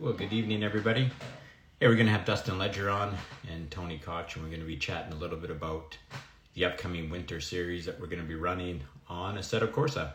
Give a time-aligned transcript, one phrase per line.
[0.00, 1.10] Well, good evening, everybody.
[1.80, 3.16] Hey, we're going to have Dustin Ledger on
[3.52, 5.98] and Tony Koch, and we're going to be chatting a little bit about
[6.54, 10.12] the upcoming winter series that we're going to be running on Assetto Corsa.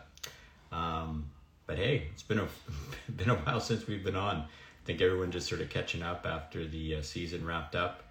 [0.72, 1.26] Um,
[1.66, 2.48] but hey, it's been a
[3.12, 4.36] been a while since we've been on.
[4.36, 8.04] I think everyone just sort of catching up after the uh, season wrapped up,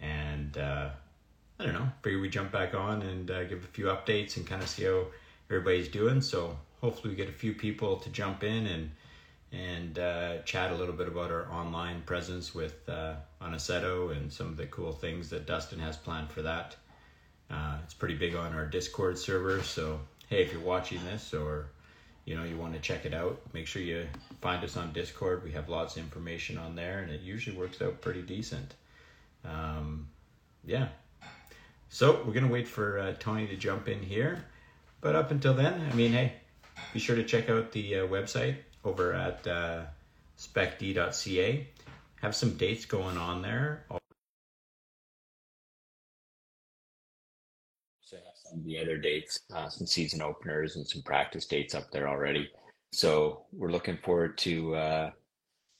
[0.00, 0.90] and uh,
[1.58, 1.88] I don't know.
[2.02, 4.84] Figure we jump back on and uh, give a few updates and kind of see
[4.84, 5.06] how
[5.50, 6.20] everybody's doing.
[6.20, 8.92] So hopefully we get a few people to jump in and
[9.52, 14.48] and uh, chat a little bit about our online presence with uh, Assetto and some
[14.48, 16.76] of the cool things that Dustin has planned for that.
[17.50, 21.68] Uh, it's pretty big on our Discord server, so hey, if you're watching this or
[22.24, 24.06] you know you want to check it out, make sure you
[24.40, 25.44] find us on Discord.
[25.44, 28.74] We have lots of information on there, and it usually works out pretty decent.
[29.44, 30.08] Um,
[30.64, 30.88] yeah.
[31.88, 34.44] So we're gonna wait for uh, Tony to jump in here,
[35.00, 36.32] but up until then, I mean, hey,
[36.92, 38.56] be sure to check out the uh, website
[38.86, 39.82] over at uh,
[40.38, 41.68] specd.ca.
[42.22, 43.84] Have some dates going on there.
[48.00, 51.90] So some of the other dates, uh, some season openers and some practice dates up
[51.90, 52.48] there already.
[52.92, 55.10] So we're looking forward to uh,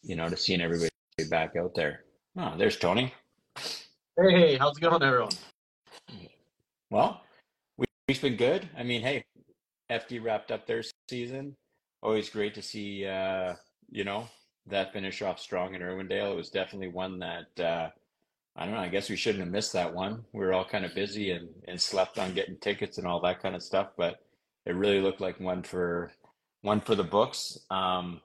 [0.03, 0.91] you know to seeing everybody
[1.31, 2.05] back out there.
[2.37, 3.15] Oh, there's Tony.
[4.19, 5.31] Hey, how's it going, everyone?
[6.91, 7.23] Well,
[7.79, 8.69] we, we've been good.
[8.77, 9.25] I mean, hey,
[9.91, 11.57] FD wrapped up their season
[12.07, 13.55] always great to see uh,
[13.91, 14.29] you know
[14.69, 16.33] that finish off strong in Irwindale.
[16.33, 17.91] It was definitely one that uh,
[18.55, 18.81] I don't know.
[18.81, 20.25] I guess we shouldn't have missed that one.
[20.33, 23.43] We were all kind of busy and and slept on getting tickets and all that
[23.43, 24.21] kind of stuff, but
[24.65, 26.13] it really looked like one for
[26.63, 27.59] one for the books.
[27.71, 28.21] Um,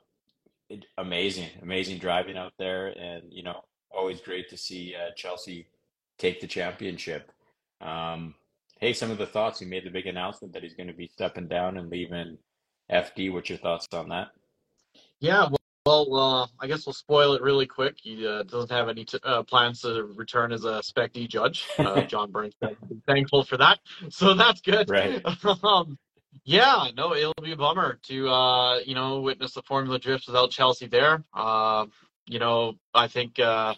[0.70, 5.66] it, amazing, amazing driving out there, and you know, always great to see uh, Chelsie
[6.20, 7.32] take the championship.
[7.82, 8.36] Um,
[8.80, 9.60] hey, some of the thoughts.
[9.60, 12.38] He made the big announcement that he's going to be stepping down and leaving
[12.92, 13.32] FD.
[13.32, 14.30] What's your thoughts on that?
[15.20, 15.48] Yeah,
[15.86, 17.96] well, well uh, I guess we'll spoil it really quick.
[18.02, 21.68] He uh, doesn't have any t- uh, plans to return as a Spec D judge.
[21.78, 22.56] Uh, John Burns,
[23.08, 23.80] thankful for that.
[24.10, 24.90] So that's good.
[24.90, 25.22] Right.
[25.64, 25.98] um,
[26.44, 30.52] yeah, no, it'll be a bummer to uh, you know witness the Formula Drift without
[30.52, 31.24] Chelsie there.
[31.34, 31.86] Uh,
[32.26, 33.40] you know, I think.
[33.40, 33.76] Uh,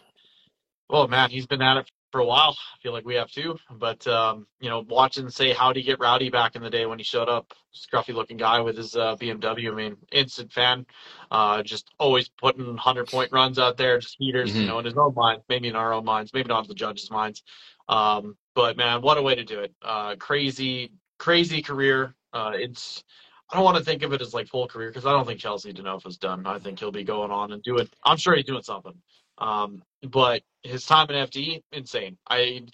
[0.90, 2.56] oh man, he's been at it for a while.
[2.72, 3.58] I feel like we have too.
[3.72, 6.96] But um, you know, watching say how'd he get rowdy back in the day when
[6.96, 9.72] he showed up, scruffy looking guy with his uh, BMW.
[9.72, 10.86] I mean, instant fan.
[11.32, 14.52] Uh, just always putting hundred point runs out there, just heaters.
[14.52, 14.60] Mm-hmm.
[14.60, 16.74] You know, in his own mind, maybe in our own minds, maybe not in the
[16.76, 17.42] judges' minds.
[17.88, 19.74] Um, but man, what a way to do it!
[19.82, 22.14] Uh, crazy, crazy career.
[22.32, 23.02] Uh, it's
[23.50, 25.40] I don't want to think of it as like full career because I don't think
[25.40, 26.46] Chelsie DeNofa's done.
[26.46, 27.88] I think he'll be going on and doing.
[28.04, 28.94] I'm sure he's doing something.
[29.38, 32.16] Um, but his time in FD, insane.
[32.28, 32.66] I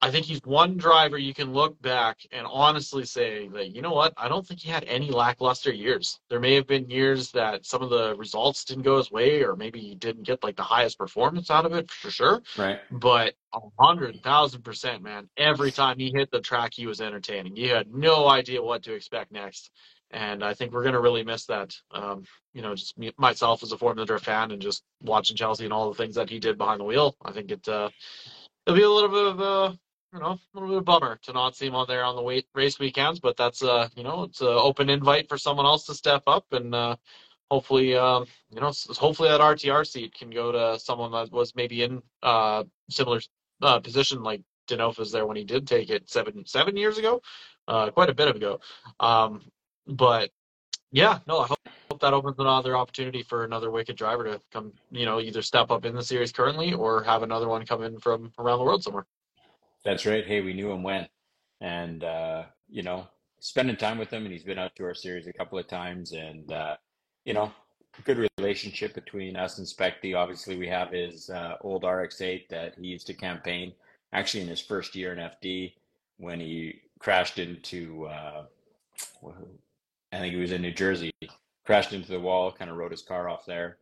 [0.00, 3.92] I think he's one driver you can look back and honestly say that you know
[3.92, 6.20] what I don't think he had any lackluster years.
[6.30, 9.56] There may have been years that some of the results didn't go his way, or
[9.56, 12.42] maybe he didn't get like the highest performance out of it for sure.
[12.56, 12.78] Right.
[12.92, 15.28] But a hundred thousand percent, man.
[15.36, 17.56] Every time he hit the track, he was entertaining.
[17.56, 19.70] You had no idea what to expect next
[20.10, 21.74] and I think we're going to really miss that.
[21.90, 22.24] Um,
[22.54, 25.88] you know, just me, myself as a Drift fan, and just watching Chelsie and all
[25.88, 27.16] the things that he did behind the wheel.
[27.24, 27.90] I think it uh,
[28.66, 29.78] it'll be a little bit of a
[30.12, 32.16] you know a little bit of a bummer to not see him on there on
[32.16, 33.20] the weight, race weekends.
[33.20, 36.46] But that's uh you know it's an open invite for someone else to step up
[36.52, 36.74] and.
[36.74, 36.96] Uh,
[37.50, 41.82] hopefully, um, you know, hopefully that RTR seat can go to someone that was maybe
[41.82, 43.20] in uh, similar
[43.62, 47.20] uh, position like DeNofa's there when he did take it seven seven years ago,
[47.66, 48.60] uh, quite a bit ago.
[49.00, 49.50] Um,
[49.88, 50.30] but
[50.92, 51.58] yeah, no, I hope,
[51.90, 55.70] hope that opens another opportunity for another wicked driver to come, you know, either step
[55.70, 58.82] up in the series currently or have another one come in from around the world
[58.82, 59.06] somewhere.
[59.84, 60.26] That's right.
[60.26, 61.08] Hey, we knew him when,
[61.60, 63.06] and uh, you know,
[63.40, 66.12] spending time with him, and he's been out to our series a couple of times,
[66.12, 66.76] and uh,
[67.24, 67.52] you know,
[68.04, 70.14] good relationship between us and Spec D.
[70.14, 73.72] Obviously, we have his uh, old RX-8 that he used to campaign.
[74.12, 75.74] Actually, in his first year in FD,
[76.18, 78.44] when he crashed into uh,
[80.12, 81.12] I think he was in New Jersey,
[81.66, 83.78] crashed into the wall, kind of rode his car off there,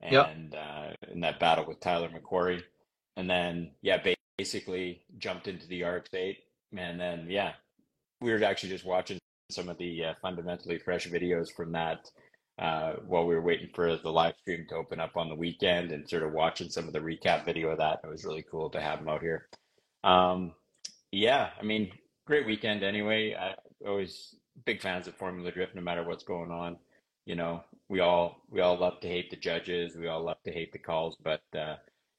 [0.00, 0.36] and yep.
[0.56, 2.62] uh, in that battle with Tyler McQuarrie,
[3.16, 3.98] and then yeah,
[4.36, 6.36] basically jumped into the RX-8,
[6.76, 7.52] and then yeah,
[8.20, 9.18] we were actually just watching
[9.50, 12.10] some of the uh, fundamentally fresh videos from that
[12.58, 15.92] uh, while we were waiting for the live stream to open up on the weekend,
[15.92, 18.00] and sort of watching some of the recap video of that.
[18.04, 19.48] It was really cool to have him out here.
[20.04, 20.52] Um,
[21.10, 21.90] yeah, I mean,
[22.26, 23.34] great weekend anyway.
[23.34, 23.54] I
[23.88, 24.34] always
[24.64, 26.76] big fans of Formula Drift, no matter what's going on.
[27.26, 30.52] You know, we all we all love to hate the judges, we all love to
[30.52, 31.76] hate the calls, but uh,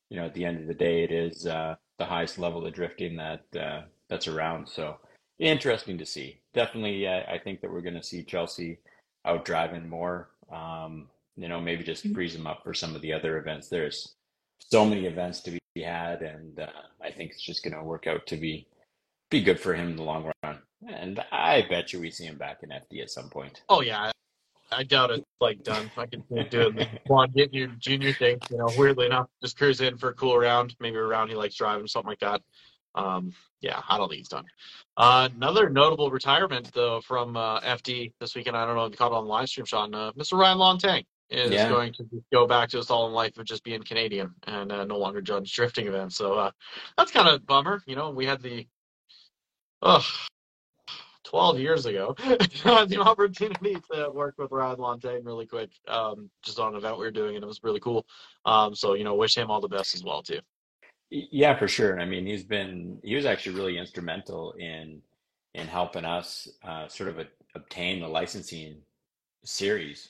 [0.10, 2.74] you know, at the end of the day, it is uh, the highest level of
[2.74, 4.68] drifting that uh, that's around.
[4.68, 4.98] So
[5.40, 6.42] interesting to see.
[6.54, 8.78] Definitely, uh, I think that we're going to see Chelsie
[9.26, 10.30] out driving more.
[10.52, 13.70] Um, you know, maybe just frees him up for some of the other events.
[13.70, 14.16] There's
[14.60, 16.68] so many events to be had, and uh,
[17.02, 18.68] I think it's just going to work out to be
[19.30, 20.60] be good for him in the long run.
[20.88, 23.62] And I bet you we see him back in FD at some point.
[23.70, 24.12] Oh yeah,
[24.72, 25.92] I doubt it's like done.
[25.98, 26.90] I can do it.
[27.10, 28.40] On, get your junior thing.
[28.50, 31.36] You know, weirdly enough, just cruise in for a cool round, maybe a round he
[31.36, 32.42] likes driving, something like that.
[32.96, 34.46] Um, yeah, I don't think he's done.
[34.98, 38.58] Uh, another notable retirement though from uh, FD this weekend.
[38.58, 39.94] I don't know if you caught it on the live stream, Sean.
[39.94, 40.38] Uh, Mr.
[40.38, 41.70] Ryan Lanteigne is Yeah.
[41.70, 44.84] going to go back to his all in life of just being Canadian and uh,
[44.84, 46.18] no longer judge drifting events.
[46.18, 46.52] So uh,
[46.98, 47.82] that's kind of bummer.
[47.86, 48.68] You know, we had the
[49.82, 50.06] oh,
[51.32, 56.74] 12 years ago the opportunity to work with Ryan Lanteigne really quick, um, just on
[56.74, 58.06] an event we were doing, and it was really cool.
[58.46, 60.40] Um, so you know, wish him all the best as well too.
[61.10, 62.02] Yeah, for sure.
[62.02, 65.02] I mean, he's been he was actually really instrumental in
[65.54, 68.78] in helping us uh, sort of a, obtain the licensing
[69.46, 70.10] series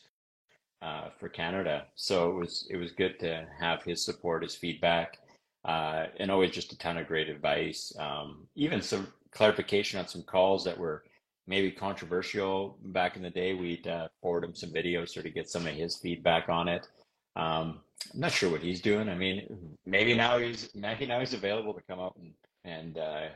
[0.81, 1.85] uh, for Canada.
[1.93, 5.19] So it was it was good to have his support, his feedback,
[5.65, 7.93] uh, and always just a ton of great advice.
[7.99, 11.03] Um, even some clarification on some calls that were
[11.47, 13.53] maybe controversial back in the day.
[13.53, 16.87] We'd uh, forward him some videos sort of get some of his feedback on it.
[17.35, 17.79] Um,
[18.13, 19.09] I'm not sure what he's doing.
[19.09, 19.47] I mean,
[19.85, 22.33] maybe now he's maybe now he's available to come up and
[22.63, 23.27] and uh,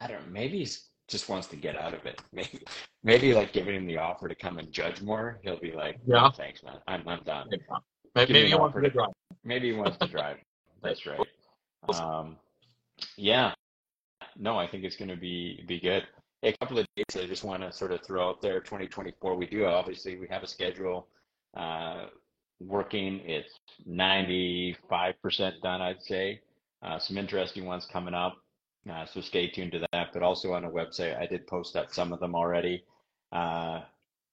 [0.00, 0.32] I don't know.
[0.32, 2.20] Maybe he's just wants to get out of it.
[2.32, 2.64] Maybe
[3.02, 5.40] maybe like giving him the offer to come and judge more.
[5.42, 6.30] He'll be like, Yeah.
[6.30, 6.78] thanks, man.
[6.86, 7.48] I'm I'm done.
[8.14, 9.08] Maybe, maybe an you want offer to to- drive.
[9.44, 10.36] Maybe he wants to drive.
[10.82, 11.20] That's right.
[11.88, 12.36] Um,
[13.16, 13.52] yeah.
[14.36, 16.06] No, I think it's going to be be good.
[16.44, 18.60] A couple of dates I just want to sort of throw out there.
[18.60, 21.06] 2024, we do obviously we have a schedule
[21.56, 22.06] uh,
[22.60, 23.20] working.
[23.24, 23.54] It's
[23.88, 26.40] 95% done, I'd say.
[26.82, 28.36] Uh, some interesting ones coming up.
[28.90, 30.08] Uh, so stay tuned to that.
[30.12, 32.84] But also on a website, I did post up some of them already.
[33.30, 33.82] Uh,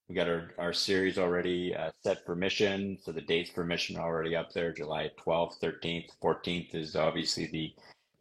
[0.07, 2.97] we got our, our series already uh, set for mission.
[3.03, 4.73] So the dates for mission are already up there.
[4.73, 7.73] July 12th, 13th, 14th is obviously the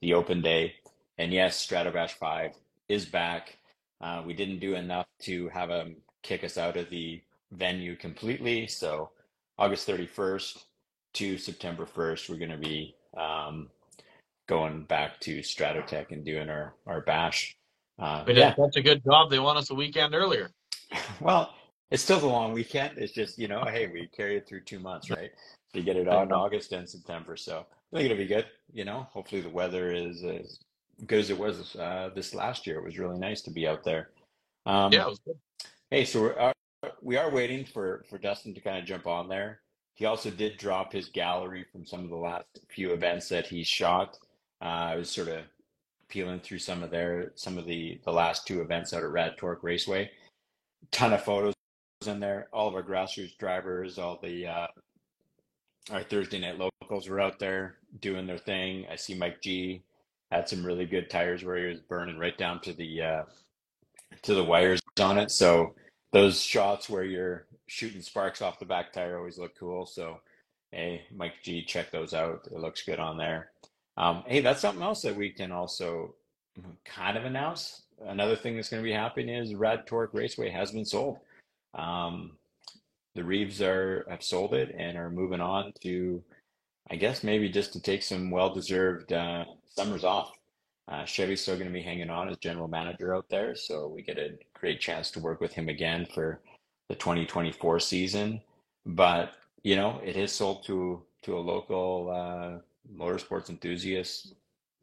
[0.02, 0.74] the open day.
[1.16, 2.52] And yes, Stratobash 5
[2.88, 3.56] is back.
[4.00, 7.20] Uh, we didn't do enough to have them kick us out of the
[7.52, 8.66] venue completely.
[8.66, 9.10] So
[9.58, 10.64] August 31st
[11.14, 13.68] to September 1st, we're going to be um,
[14.48, 17.56] going back to Stratotech and doing our, our bash.
[17.98, 19.30] Uh, We yeah, did such a good job.
[19.30, 20.50] They want us a weekend earlier.
[21.20, 21.54] well,
[21.90, 22.98] it's still the long weekend.
[22.98, 25.30] It's just, you know, hey, we carry it through two months, right?
[25.74, 27.36] To get it out in August and September.
[27.36, 28.46] So I think it'll be good.
[28.72, 30.58] You know, hopefully the weather is as
[31.06, 32.78] good as it was uh, this last year.
[32.78, 34.10] It was really nice to be out there.
[34.66, 35.38] Um, Yeah, it was good.
[35.90, 36.52] Hey, so we're, uh,
[37.02, 39.60] we are waiting for, for Dustin to kind of jump on there.
[39.94, 43.64] He also did drop his gallery from some of the last few events that he
[43.64, 44.18] shot.
[44.60, 45.42] Uh, I was sort of
[46.08, 49.36] peeling through some of their some of the the last two events out at Rad
[49.36, 50.10] Torque Raceway.
[50.92, 51.54] Ton of photos
[52.06, 52.48] in there.
[52.52, 54.66] All of our grassroots drivers, all the uh,
[55.90, 58.86] our Thursday night locals were out there doing their thing.
[58.90, 59.82] I see Mike G
[60.30, 63.22] had some really good tires where he was burning right down to the uh,
[64.22, 65.30] to the wires on it.
[65.30, 65.74] So
[66.12, 69.86] those shots where you're shooting sparks off the back tire always look cool.
[69.86, 70.20] So
[70.70, 72.46] hey, Mike G, check those out.
[72.50, 73.50] It looks good on there.
[73.96, 76.14] Um, hey, that's something else that we can also
[76.84, 77.82] kind of announce.
[78.06, 81.18] Another thing that's going to be happening is Rad Torque Raceway has been sold.
[81.74, 82.32] Um,
[83.14, 86.22] the Reeves are have sold it and are moving on to,
[86.90, 89.44] I guess maybe just to take some well-deserved uh,
[89.78, 90.32] summers off.
[90.88, 94.02] Uh, Chevy's still going to be hanging on as general manager out there, so we
[94.02, 96.40] get a great chance to work with him again for
[96.88, 98.40] the 2024 season.
[98.84, 99.32] But
[99.62, 102.58] you know, it is sold to to a local uh,
[102.92, 104.34] motorsports enthusiast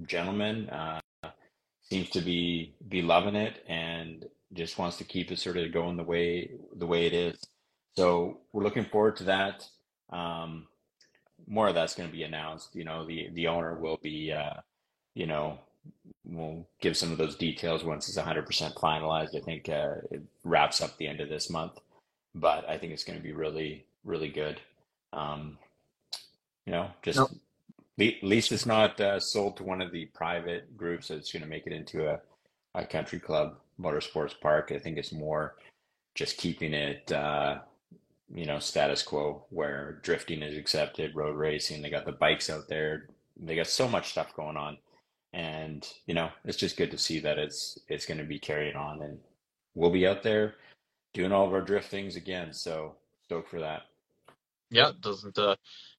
[0.05, 0.69] gentleman.
[0.69, 1.01] Uh,
[1.89, 5.97] seems to be be loving it and just wants to keep it sort of going
[5.97, 7.37] the way the way it is.
[7.97, 9.67] So we're looking forward to that.
[10.11, 10.67] Um,
[11.47, 12.75] more of that's going to be announced.
[12.75, 14.61] You know, the the owner will be, uh,
[15.15, 15.57] you know,
[16.25, 18.45] we'll give some of those details once it's 100%
[18.75, 19.35] finalized.
[19.35, 21.79] I think uh, it wraps up the end of this month,
[22.35, 24.61] but I think it's going to be really, really good.
[25.13, 25.57] Um,
[26.65, 27.31] you know, just Nope.
[27.99, 31.49] at least it's not uh, sold to one of the private groups that's going to
[31.49, 32.19] make it into a,
[32.73, 34.71] a country club motorsports park.
[34.73, 35.55] I think it's more
[36.15, 37.59] just keeping it, uh,
[38.33, 41.81] you know, status quo where drifting is accepted, road racing.
[41.81, 43.07] They got the bikes out there.
[43.37, 44.77] They got so much stuff going on,
[45.35, 48.75] and you know, it's just good to see that it's it's going to be carried
[48.75, 49.19] on, and
[49.75, 50.55] we'll be out there
[51.13, 52.53] doing all of our drift things again.
[52.53, 53.83] So stoked for that.
[54.71, 55.55] yeah, doesn't uh,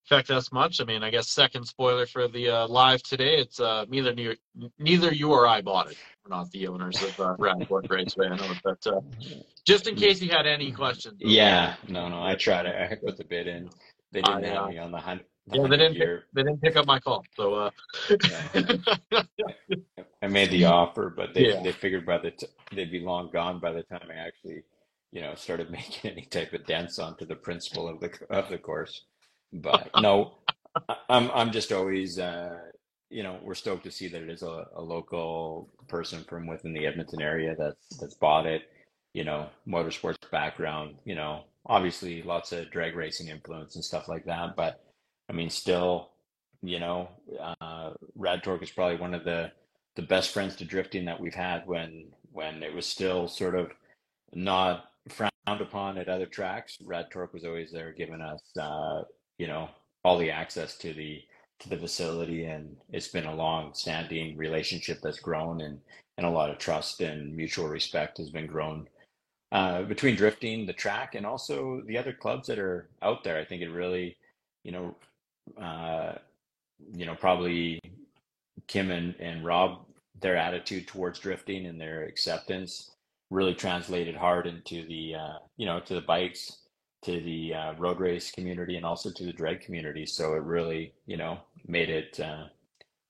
[0.07, 0.81] affect us much.
[0.81, 3.37] I mean, I guess second spoiler for the uh, live today.
[3.37, 4.37] It's uh, neither neither
[4.79, 5.99] neither you or I bought it.
[6.25, 8.29] We're not the owners of uh, Rad Torque Raceway.
[8.29, 9.01] I know, but uh,
[9.67, 11.17] just in case you had any questions.
[11.19, 12.65] Yeah, no, no, I tried.
[12.65, 12.93] It.
[12.93, 13.69] I put the bid in.
[14.13, 15.23] They didn't have uh, me on the hunt.
[15.53, 15.95] Yeah, they didn't.
[15.95, 17.25] Pick, they didn't pick up my call.
[17.37, 17.71] So uh,
[18.25, 18.73] yeah.
[20.23, 21.63] I made the offer, but they yeah.
[21.63, 24.65] they figured by the t- they'd be long gone by the time I actually,
[25.13, 28.59] you know, started making any type of dents onto the principal of the of the
[28.59, 29.03] course.
[29.53, 30.39] But no,
[31.09, 32.59] I'm I'm just always uh,
[33.09, 36.73] you know we're stoked to see that it is a, a local person from within
[36.73, 38.63] the Edmonton area that's that's bought it.
[39.15, 40.97] You know, motorsports background.
[41.05, 44.57] You know, obviously lots of drag racing influence and stuff like that.
[44.57, 44.83] But
[45.29, 46.11] I mean, still,
[46.63, 47.09] you know,
[47.61, 49.53] uh, Rad Torque is probably one of the
[49.97, 53.73] the best friends to drifting that we've had when when it was still sort of
[54.35, 56.79] not frowned upon at other tracks.
[56.85, 59.03] Rad Torque was always there, giving us uh,
[59.39, 59.69] you know
[60.05, 61.23] all the access to the
[61.59, 65.81] to the facility and it's been a long standing relationship that's grown and
[66.19, 68.89] and a lot of trust and mutual respect has been grown
[69.53, 73.45] uh, between drifting the track and also the other clubs that are out there i
[73.45, 74.17] think it really
[74.65, 74.95] you know
[75.61, 76.13] uh,
[76.93, 77.81] you know probably
[78.67, 79.85] kim and, and rob
[80.21, 82.91] their attitude towards drifting and their acceptance
[83.31, 86.59] really translated hard into the uh, you know to the bikes
[87.07, 90.05] to the uh, road race community and also to the drag community.
[90.05, 92.47] So it really, you know, made it uh,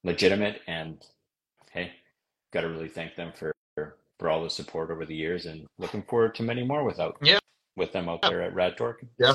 [0.04, 0.60] legitimate.
[0.66, 1.02] And
[1.70, 1.92] hey,
[2.52, 3.52] got to really thank them for
[4.18, 7.38] for all the support over the years, and looking forward to many more without yeah
[7.76, 9.04] with them out there at Rad Torque.
[9.18, 9.34] Yeah,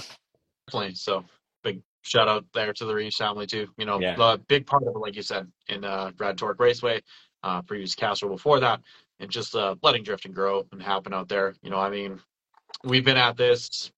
[0.67, 0.95] definitely.
[0.95, 1.25] So
[1.63, 3.67] big shout out there to the Reeves family too.
[3.77, 4.15] You know, yeah.
[4.19, 7.01] a big part of it, like you said, in uh, Rad Torque Raceway,
[7.43, 8.81] uh, previous Castrol before that,
[9.19, 11.55] and just uh, letting drifting grow and happen out there.
[11.61, 12.19] You know, I mean,
[12.83, 13.91] we've been at this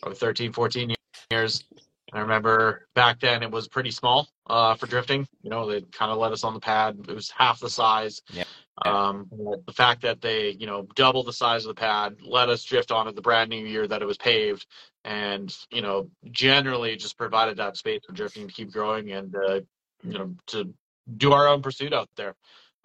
[0.00, 0.94] probably 13, 14
[1.30, 1.64] years.
[2.12, 5.26] I remember back then it was pretty small uh, for drifting.
[5.42, 7.06] You know, they kind of let us on the pad.
[7.08, 8.20] It was half the size.
[8.30, 8.44] Yeah.
[8.84, 9.28] Um,
[9.66, 12.90] the fact that they, you know, doubled the size of the pad, let us drift
[12.90, 14.66] on it the brand new year that it was paved,
[15.04, 19.60] and you know, generally just provided that space for drifting to keep growing and uh,
[20.02, 20.72] you know to
[21.16, 22.34] do our own pursuit out there.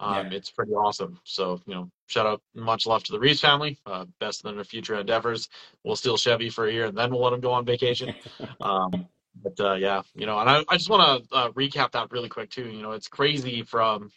[0.00, 0.38] Um, yeah.
[0.38, 1.18] It's pretty awesome.
[1.24, 3.78] So, you know, shout out, much love to the Reeves family.
[3.84, 5.48] Uh, best in their future endeavors.
[5.82, 8.14] We'll steal Chevy for a year and then we'll let them go on vacation.
[8.60, 9.08] um,
[9.42, 12.28] but uh, yeah, you know, and I, I just want to uh, recap that really
[12.28, 12.68] quick too.
[12.68, 14.10] You know, it's crazy from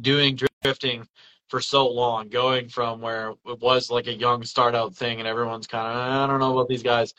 [0.00, 1.06] doing drifting
[1.48, 5.28] for so long, going from where it was like a young start out thing and
[5.28, 7.14] everyone's kind of, I don't know about these guys,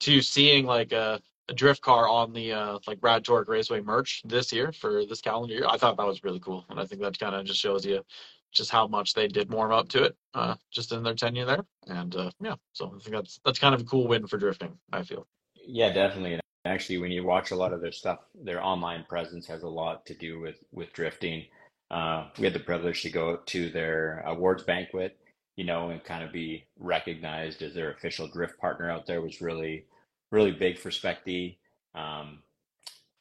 [0.00, 4.22] to seeing like a, a drift car on the uh, like Rad Torque Raceway merch
[4.24, 5.66] this year for this calendar year.
[5.68, 8.04] I thought that was really cool, and I think that kind of just shows you
[8.52, 11.64] just how much they did warm up to it uh, just in their tenure there.
[11.86, 14.76] And uh, yeah, so I think that's that's kind of a cool win for drifting.
[14.92, 15.26] I feel.
[15.66, 16.40] Yeah, definitely.
[16.64, 20.04] Actually, when you watch a lot of their stuff, their online presence has a lot
[20.06, 21.44] to do with with drifting.
[21.90, 25.16] Uh, we had the privilege to go to their awards banquet,
[25.56, 29.40] you know, and kind of be recognized as their official drift partner out there was
[29.40, 29.86] really
[30.30, 31.58] really big for Spec D.
[31.94, 32.42] Um,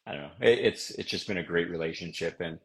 [0.06, 0.32] I don't know.
[0.41, 2.60] It, it's it's just been a great relationship, and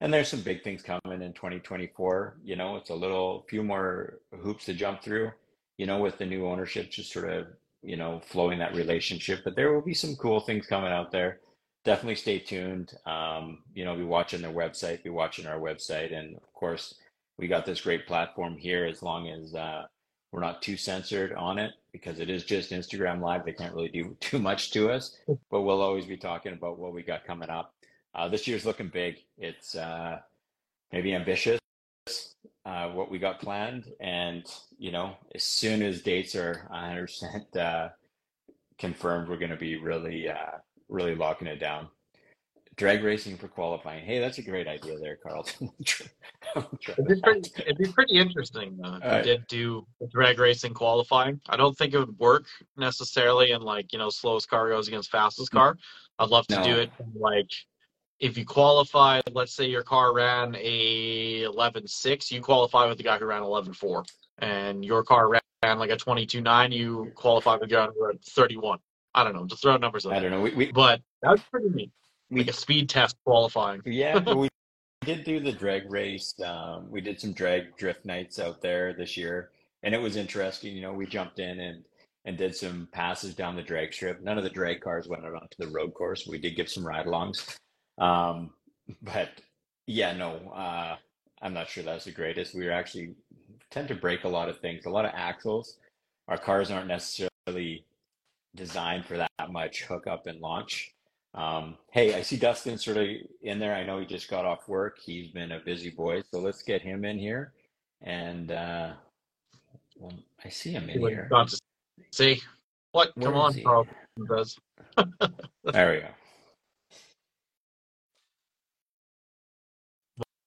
[0.00, 2.38] and there's some big things coming in 2024.
[2.44, 5.32] You know, it's a little few more hoops to jump through.
[5.78, 7.46] You know, with the new ownership, just sort of
[7.82, 9.40] you know flowing that relationship.
[9.44, 11.40] But there will be some cool things coming out there.
[11.84, 12.92] Definitely stay tuned.
[13.06, 16.94] Um, you know, be watching their website, be watching our website, and of course,
[17.38, 18.84] we got this great platform here.
[18.84, 19.84] As long as uh,
[20.32, 23.44] we're not too censored on it because it is just Instagram Live.
[23.44, 25.16] They can't really do too much to us,
[25.50, 27.74] but we'll always be talking about what we got coming up.
[28.14, 29.16] Uh, this year's looking big.
[29.38, 30.18] It's uh,
[30.92, 31.60] maybe ambitious,
[32.68, 33.86] uh, what we got planned.
[33.98, 34.44] And,
[34.78, 37.88] you know, as soon as dates are 100% uh,
[38.78, 40.58] confirmed, we're going to be really, uh,
[40.88, 41.88] really locking it down
[42.78, 44.04] drag racing for qualifying.
[44.04, 45.70] Hey, that's a great idea there, Carlton.
[45.80, 49.24] it'd, be pretty, it'd be pretty interesting uh, if right.
[49.24, 51.40] did do drag racing qualifying.
[51.48, 52.46] I don't think it would work
[52.76, 55.76] necessarily in like you know slowest car goes against fastest car.
[56.20, 56.64] I'd love to no.
[56.64, 57.50] do it like
[58.20, 59.20] if you qualify.
[59.32, 64.04] Let's say your car ran a 11.6, you qualify with the guy who ran 11.4,
[64.38, 68.78] and your car ran like a 22.9, you qualify with the guy who ran 31.
[69.14, 70.06] I don't know, just throw numbers.
[70.06, 70.12] Out.
[70.12, 70.42] I don't know.
[70.42, 71.90] We, we, but that's pretty neat
[72.30, 73.82] we, like a speed test qualifying.
[73.84, 74.48] Yeah, we
[75.04, 76.34] did do the drag race.
[76.44, 79.50] Um, we did some drag drift nights out there this year,
[79.82, 80.74] and it was interesting.
[80.74, 81.84] You know, we jumped in and
[82.24, 84.20] and did some passes down the drag strip.
[84.22, 86.26] None of the drag cars went out onto the road course.
[86.26, 87.56] We did give some ride-alongs,
[87.98, 88.50] um,
[89.02, 89.30] but
[89.86, 90.96] yeah, no, uh,
[91.42, 92.54] I'm not sure that's the greatest.
[92.54, 93.14] We actually
[93.70, 95.78] tend to break a lot of things, a lot of axles.
[96.26, 97.84] Our cars aren't necessarily
[98.54, 100.92] designed for that much hookup and launch.
[101.34, 103.06] Um, hey, I see Dustin sort of
[103.42, 103.74] in there.
[103.74, 104.98] I know he just got off work.
[104.98, 107.52] He's been a busy boy, so let's get him in here.
[108.02, 108.92] And uh,
[109.96, 110.12] well,
[110.44, 111.28] I see him in here.
[112.10, 112.40] See
[112.92, 113.12] what?
[113.16, 113.86] Where Come on, Carl.
[115.64, 116.08] there we go.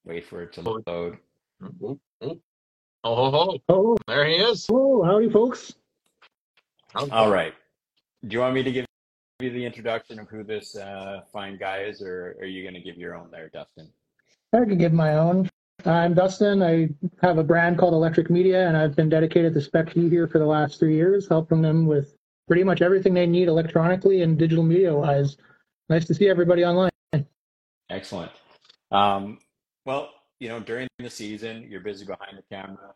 [0.06, 0.84] Wait for it to load.
[0.88, 2.40] Oh, oh,
[3.04, 3.98] oh, oh.
[4.08, 4.68] there he is.
[4.72, 5.74] Oh, howdy, folks.
[6.96, 7.54] All right.
[8.28, 8.86] Do you want me to give
[9.40, 12.82] you the introduction of who this uh, fine guy is, or are you going to
[12.82, 13.90] give your own there, Dustin?
[14.54, 15.50] I can give my own.
[15.86, 16.62] I'm Dustin.
[16.62, 16.90] I
[17.26, 20.46] have a brand called Elektrik Media, and I've been dedicated to Spec here for the
[20.46, 22.16] last three years, helping them with
[22.48, 25.38] pretty much everything they need electronically and digital media wise.
[25.90, 26.92] Nice to see everybody online.
[27.90, 28.32] Excellent.
[28.92, 29.40] Um,
[29.86, 30.10] well,
[30.40, 32.94] you know, during the season, you're busy behind the camera.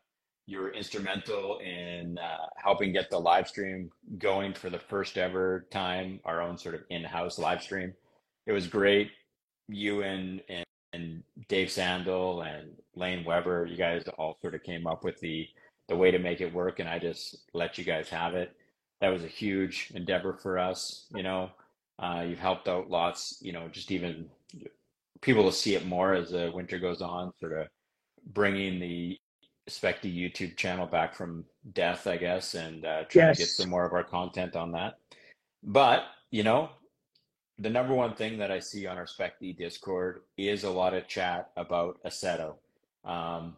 [0.48, 5.68] You were instrumental in uh, helping get the live stream going for the first ever
[5.72, 7.94] time, our own sort of in-house live stream.
[8.46, 9.12] It was great.
[9.68, 14.86] You and, and, and Dave Sandel and Lane Weber, you guys all sort of came
[14.86, 15.48] up with the
[15.88, 18.56] the way to make it work, and I just let you guys have it.
[19.02, 21.06] That was a huge endeavor for us.
[21.14, 21.52] You know,
[22.00, 23.38] uh, you've helped out lots.
[23.42, 24.28] You know, just even
[25.22, 27.68] people will see it more as the winter goes on, sort of
[28.28, 29.18] bringing the
[29.68, 33.38] Spec D YouTube channel back from death, I guess, and uh, trying yes.
[33.38, 35.00] to get some more of our content on that.
[35.64, 36.70] But you know,
[37.58, 40.94] the number one thing that I see on our Spec D Discord is a lot
[40.94, 42.56] of chat about Assetto,
[43.04, 43.56] um,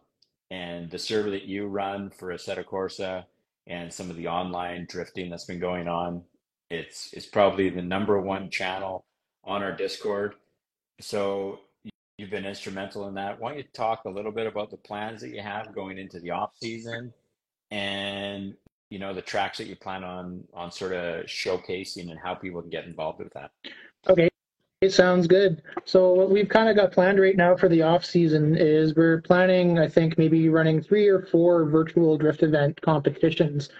[0.50, 3.24] and the server that you run for Assetto Corsa,
[3.66, 6.22] and some of the online drifting that's been going on.
[6.70, 9.04] It's it's probably the number one channel
[9.44, 10.34] on our Discord
[11.00, 11.60] so
[12.18, 13.40] you've been instrumental in that.
[13.40, 16.20] Why don't you talk a little bit about the plans that you have going into
[16.20, 17.12] the off season
[17.70, 18.54] and
[18.90, 22.60] you know the tracks that you plan on on sort of showcasing and how people
[22.60, 23.50] can get involved with that.
[24.08, 24.28] Okay.
[24.80, 25.62] It sounds good.
[25.86, 29.20] So what we've kind of got planned right now for the off season is we're
[29.22, 33.70] planning, I think, maybe running three or four virtual drift event competitions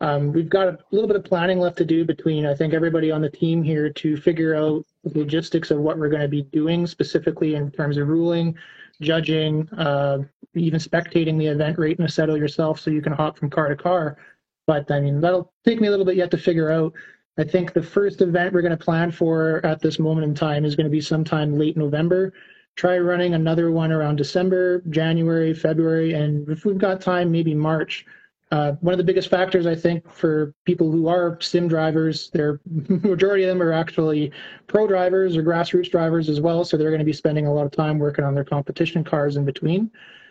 [0.00, 3.10] um, we've got a little bit of planning left to do between, I think, everybody
[3.10, 6.42] on the team here to figure out the logistics of what we're going to be
[6.42, 8.54] doing specifically in terms of ruling,
[9.00, 10.18] judging, uh,
[10.54, 13.76] even spectating the event rate in Assetto yourself so you can hop from car to
[13.76, 14.18] car.
[14.66, 16.92] But I mean, that'll take me a little bit yet to figure out.
[17.38, 20.64] I think the first event we're going to plan for at this moment in time
[20.64, 22.32] is going to be sometime late November.
[22.76, 28.04] Try running another one around December, January, February, and if we've got time, maybe March
[28.52, 32.60] uh, one of the biggest factors, I think, for people who are sim drivers, their
[32.88, 34.30] majority of them are actually
[34.68, 36.64] pro drivers or grassroots drivers as well.
[36.64, 39.36] So they're going to be spending a lot of time working on their competition cars
[39.36, 39.90] in between.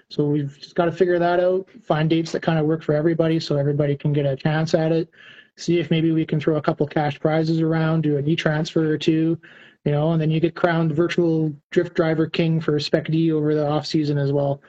[0.09, 2.93] So we've just got to figure that out, find dates that kind of work for
[2.93, 5.09] everybody so everybody can get a chance at it.
[5.57, 8.91] See if maybe we can throw a couple cash prizes around, do an e transfer
[8.91, 9.39] or two,
[9.83, 13.55] you know, and then you get crowned virtual drift driver king for Spec D over
[13.55, 14.61] the off season as well.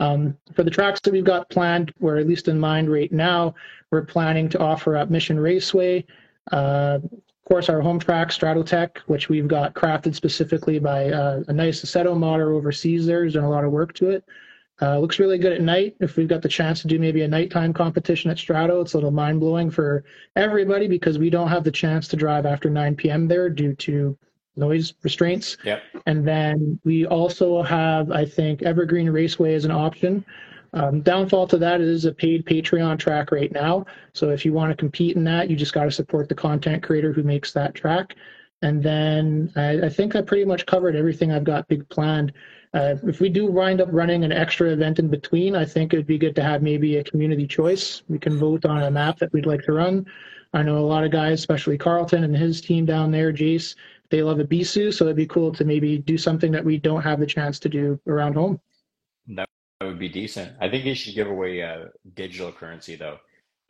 [0.00, 3.54] Um, for the tracks that we've got planned, or at least in mind right now,
[3.90, 6.04] we're planning to offer up Mission Raceway,
[6.50, 11.52] uh, of course, our home track, Stratotech, which we've got crafted specifically by uh, a
[11.52, 14.24] nice Assetto modder overseas there, who's done a lot of work to it.
[14.80, 15.94] Uh, looks really good at night.
[16.00, 18.96] If we've got the chance to do maybe a nighttime competition at Strato, it's a
[18.96, 22.96] little mind blowing for everybody because we don't have the chance to drive after 9
[22.96, 23.28] p.m.
[23.28, 24.16] there due to
[24.56, 25.56] noise restraints.
[25.64, 25.82] Yep.
[26.06, 30.24] And then we also have, I think, Evergreen Raceway as an option.
[30.74, 33.84] Um, downfall to that is a paid Patreon track right now.
[34.14, 36.82] So if you want to compete in that, you just got to support the content
[36.82, 38.16] creator who makes that track.
[38.62, 42.32] And then I, I, think I pretty much covered everything I've got big planned.
[42.72, 46.06] Uh, if we do wind up running an extra event in between, I think it'd
[46.06, 48.02] be good to have maybe a community choice.
[48.08, 50.06] We can vote on a map that we'd like to run.
[50.54, 53.74] I know a lot of guys, especially Carlton and his team down there, Jace,
[54.12, 57.18] they love Ebisu, so it'd be cool to maybe do something that we don't have
[57.18, 58.60] the chance to do around home.
[59.26, 59.48] That
[59.80, 60.52] would be decent.
[60.60, 63.18] I think you should give away a digital currency though.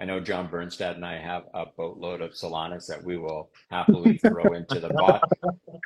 [0.01, 4.19] I know John Bernstad and I have a boatload of Solanas that we will happily
[4.27, 5.23] throw into the pot.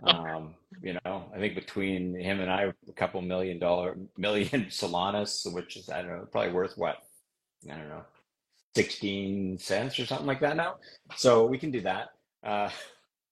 [0.05, 5.53] Um, you know, I think between him and I, a couple million dollar million Solanas,
[5.53, 6.97] which is I don't know, probably worth what
[7.71, 8.05] I don't know,
[8.75, 10.77] sixteen cents or something like that now.
[11.17, 12.09] So we can do that.
[12.43, 12.71] Uh,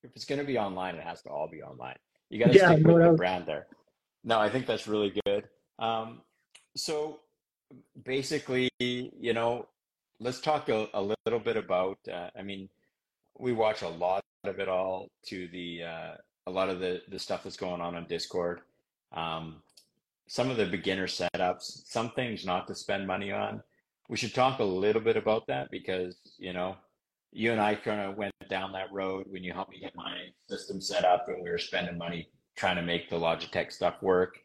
[0.05, 1.97] if it's going to be online, it has to all be online.
[2.29, 3.67] You got to yeah, stick with the brand there.
[4.23, 5.47] No, I think that's really good.
[5.79, 6.21] Um,
[6.75, 7.19] so
[8.03, 9.67] basically, you know,
[10.19, 11.97] let's talk a, a little bit about.
[12.11, 12.69] Uh, I mean,
[13.37, 16.13] we watch a lot of it all to the uh,
[16.47, 18.61] a lot of the the stuff that's going on on Discord.
[19.11, 19.57] Um,
[20.27, 23.61] some of the beginner setups, some things not to spend money on.
[24.09, 26.75] We should talk a little bit about that because you know
[27.35, 30.15] you and I kind of went down that road when you helped me get my
[30.49, 34.39] system set up, and we were spending money trying to make the Logitech stuff work,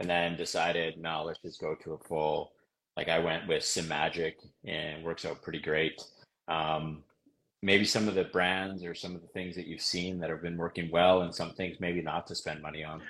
[0.00, 2.52] and then decided, no, let's just go to a full.
[2.96, 6.02] Like I went with Simagic, and works out pretty great.
[6.48, 7.04] Um,
[7.62, 10.42] maybe some of the brands or some of the things that you've seen that have
[10.42, 13.00] been working well, and some things maybe not to spend money on.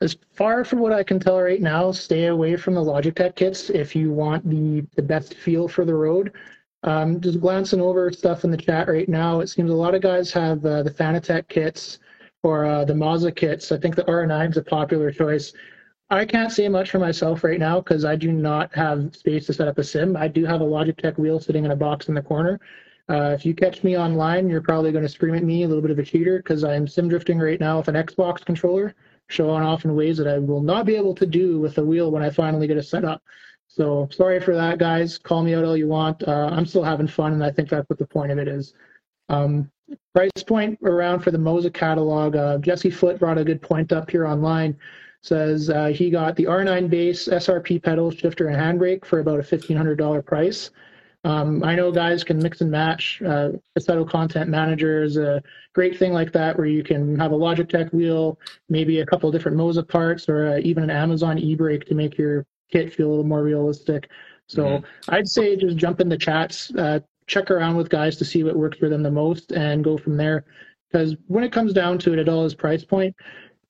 [0.00, 3.70] As far from what I can tell right now, stay away from the Logitech kits
[3.70, 6.32] if you want the, the best feel for the road.
[6.84, 10.02] Um, just glancing over stuff in the chat right now, it seems a lot of
[10.02, 11.98] guys have uh, the Fanatec kits
[12.42, 13.72] or uh, the Moza kits.
[13.72, 15.52] I think the R9 is a popular choice.
[16.10, 19.52] I can't say much for myself right now because I do not have space to
[19.52, 20.16] set up a sim.
[20.16, 22.60] I do have a Logitech wheel sitting in a box in the corner.
[23.10, 25.82] Uh, if you catch me online, you're probably going to scream at me a little
[25.82, 28.94] bit of a cheater because I'm sim drifting right now with an Xbox controller
[29.28, 32.10] showing off in ways that I will not be able to do with the wheel
[32.10, 33.22] when I finally get it set up.
[33.78, 35.18] So sorry for that, guys.
[35.18, 36.26] Call me out all you want.
[36.26, 38.74] Uh, I'm still having fun, and I think that's what the point of it is.
[39.28, 39.70] Um,
[40.12, 42.34] price point around for the Moza catalog.
[42.34, 44.76] Uh, Jesse Foot brought a good point up here online.
[45.22, 49.44] Says uh, he got the R9 base, SRP pedal, shifter, and handbrake for about a
[49.44, 50.70] $1,500 price.
[51.22, 53.22] Um, I know guys can mix and match.
[53.24, 55.40] Uh, Assetto Content Manager is a
[55.72, 59.56] great thing like that, where you can have a Logitech wheel, maybe a couple different
[59.56, 63.24] Moza parts, or uh, even an Amazon e-brake to make your kit feel a little
[63.24, 64.10] more realistic.
[64.46, 65.14] So mm-hmm.
[65.14, 68.56] I'd say just jump in the chats, uh, check around with guys to see what
[68.56, 70.44] works for them the most, and go from there.
[70.90, 73.14] Because when it comes down to it, at all his price point,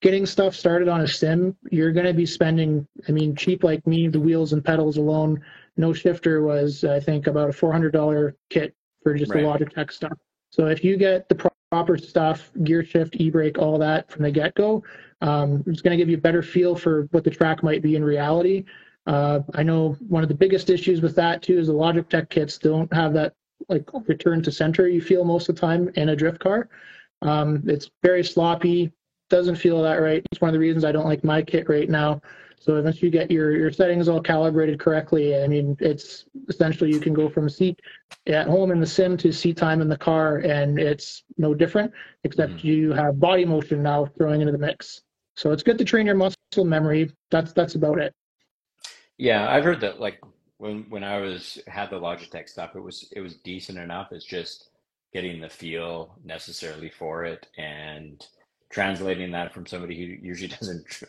[0.01, 2.87] getting stuff started on a sim, you're going to be spending.
[3.09, 5.43] I mean, cheap like me, the wheels and pedals alone
[5.79, 9.43] no shifter was I think about a four hundred dollar kit for just right.
[9.43, 10.19] the Logitech stuff.
[10.51, 14.83] So if you get the proper stuff, gear shift, e-brake, all that from the get-go,
[15.21, 17.97] um, it's going to give you a better feel for what the track might be
[17.97, 18.65] in reality.
[19.09, 22.59] Uh, I know one of the biggest issues with that too is the Logitech kits
[22.59, 23.33] don't have that
[23.69, 26.69] like return to center you feel most of the time in a drift car.
[27.23, 28.93] Um, it's very sloppy,
[29.31, 30.23] doesn't feel that right.
[30.31, 32.21] It's one of the reasons I don't like my kit right now.
[32.61, 37.01] So once you get your, your settings all calibrated correctly, I mean, it's essentially you
[37.01, 37.81] can go from seat
[38.27, 41.93] at home in the sim to seat time in the car, and it's no different,
[42.25, 42.65] except mm.
[42.65, 45.01] you have body motion now throwing into the mix.
[45.37, 47.11] So it's good to train your muscle memory.
[47.31, 48.13] That's that's about it.
[49.19, 50.21] Yeah, I've heard that like
[50.59, 54.13] when when I was had the Logitech stuff, it was it was decent enough.
[54.13, 54.71] It's just
[55.13, 58.25] getting the feel necessarily for it and
[58.71, 61.03] translating that from somebody who usually doesn't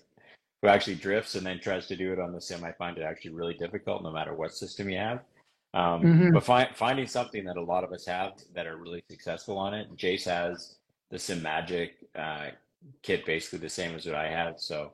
[0.62, 3.04] who actually drifts and then tries to do it on the sim, I find it
[3.04, 5.20] actually really difficult no matter what system you have.
[5.74, 6.34] Um, mm-hmm.
[6.34, 9.74] But fi- finding something that a lot of us have that are really successful on
[9.74, 9.96] it.
[9.96, 10.76] Jace has
[11.12, 12.48] the Simagic uh,
[13.04, 14.56] kit, basically the same as what I have.
[14.58, 14.92] So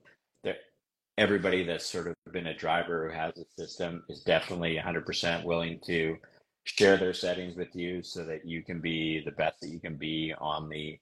[1.18, 5.80] everybody that's sort of been a driver who has a system is definitely 100% willing
[5.86, 6.18] to
[6.66, 9.96] share their settings with you so that you can be the best that you can
[9.96, 11.00] be on the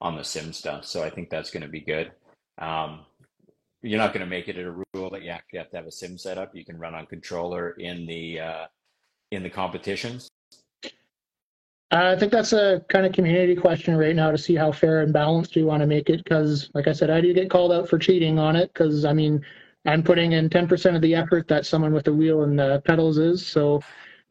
[0.00, 0.84] on the sim stuff.
[0.84, 2.10] So I think that's going to be good.
[2.58, 3.06] Um,
[3.82, 5.92] you're not going to make it a rule that you actually have to have a
[5.92, 6.56] sim setup.
[6.56, 8.66] You can run on controller in the uh,
[9.30, 10.28] in the competitions.
[11.92, 15.12] I think that's a kind of community question right now to see how fair and
[15.12, 16.24] balanced you want to make it.
[16.24, 18.72] Because, like I said, I do get called out for cheating on it.
[18.72, 19.44] Because I mean,
[19.84, 23.18] I'm putting in 10% of the effort that someone with a wheel and the pedals
[23.18, 23.46] is.
[23.46, 23.82] So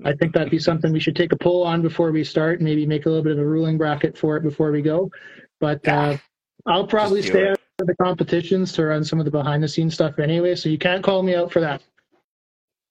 [0.04, 2.60] I think that'd be something we should take a poll on before we start.
[2.60, 5.12] and Maybe make a little bit of a ruling bracket for it before we go.
[5.60, 6.17] But uh,
[6.65, 10.17] I'll probably stay for the competitions to run some of the behind the scenes stuff
[10.17, 11.84] anyway, so you can't call me out for that.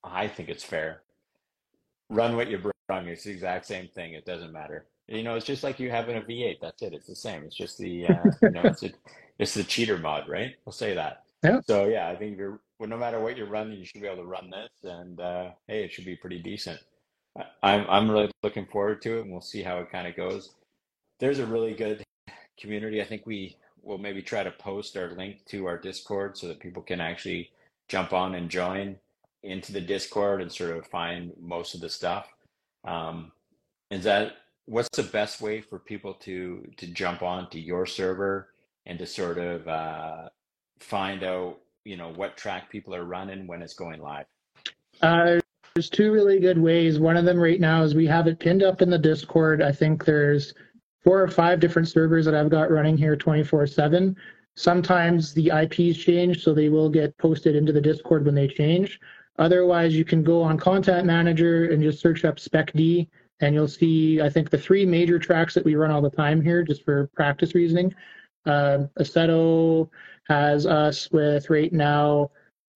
[0.04, 1.02] I think it's fair.
[2.08, 2.72] Run what you bring.
[2.90, 4.14] It's the exact same thing.
[4.14, 4.86] It doesn't matter.
[5.08, 6.58] You know, it's just like you having a V8.
[6.60, 6.92] That's it.
[6.92, 7.42] It's the same.
[7.44, 8.90] It's just the uh, you know, it's a,
[9.38, 10.54] it's the cheater mod, right?
[10.64, 11.24] We'll say that.
[11.42, 11.60] Yeah.
[11.66, 14.22] So yeah, I think you're well, no matter what you're running, you should be able
[14.22, 16.80] to run this, and uh, hey, it should be pretty decent.
[17.62, 20.54] I'm I'm really looking forward to it, and we'll see how it kind of goes.
[21.18, 22.02] There's a really good
[22.58, 23.00] community.
[23.00, 23.22] I think
[23.82, 27.50] we'll maybe try to post our link to our Discord so that people can actually
[27.88, 28.96] jump on and join
[29.42, 32.28] into the Discord and sort of find most of the stuff.
[32.84, 33.32] Um,
[33.90, 38.50] is that what's the best way for people to to jump on to your server
[38.86, 40.28] and to sort of uh,
[40.78, 44.26] find out you know what track people are running when it's going live?
[45.02, 45.40] Uh,
[45.74, 46.98] there's two really good ways.
[46.98, 49.62] One of them right now is we have it pinned up in the Discord.
[49.62, 50.54] I think there's
[51.02, 54.16] four or five different servers that I've got running here 24 7.
[54.56, 59.00] Sometimes the IPs change, so they will get posted into the Discord when they change.
[59.40, 63.08] Otherwise, you can go on Content Manager and just search up SpecD,
[63.40, 66.42] and you'll see, I think, the three major tracks that we run all the time
[66.42, 67.94] here, just for practice reasoning.
[68.44, 69.88] Uh, Assetto
[70.28, 72.30] has us with right now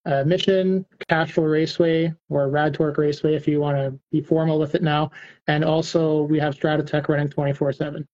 [0.07, 4.73] uh, Mission, Castrol Raceway, or Rad Torque Raceway if you want to be formal with
[4.73, 5.11] it now.
[5.47, 8.07] And also, we have Stratotech running 24 7.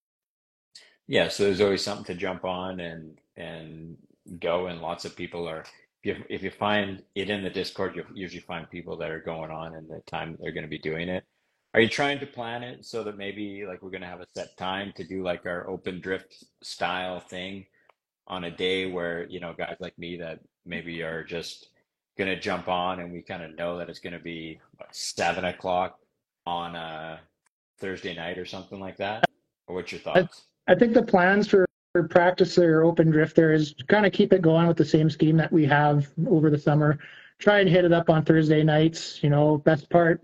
[1.08, 3.96] Yeah, so there's always something to jump on and and
[4.40, 5.64] go, and lots of people are.
[6.04, 9.20] If you, if you find it in the Discord, you'll usually find people that are
[9.20, 11.24] going on and the time they're going to be doing it.
[11.74, 14.28] Are you trying to plan it so that maybe like we're going to have a
[14.34, 17.66] set time to do like our open drift style thing
[18.28, 21.70] on a day where, you know, guys like me that maybe are just
[22.18, 24.94] going to jump on and we kind of know that it's going to be what,
[24.94, 25.98] seven o'clock
[26.46, 27.20] on a
[27.80, 29.24] Thursday night or something like that?
[29.68, 30.46] Or what's your thoughts?
[30.68, 31.66] I, I think the plans for
[32.10, 35.38] practice or open drift there is kind of keep it going with the same scheme
[35.38, 36.98] that we have over the summer.
[37.40, 39.22] Try and hit it up on Thursday nights.
[39.24, 40.22] You know, best part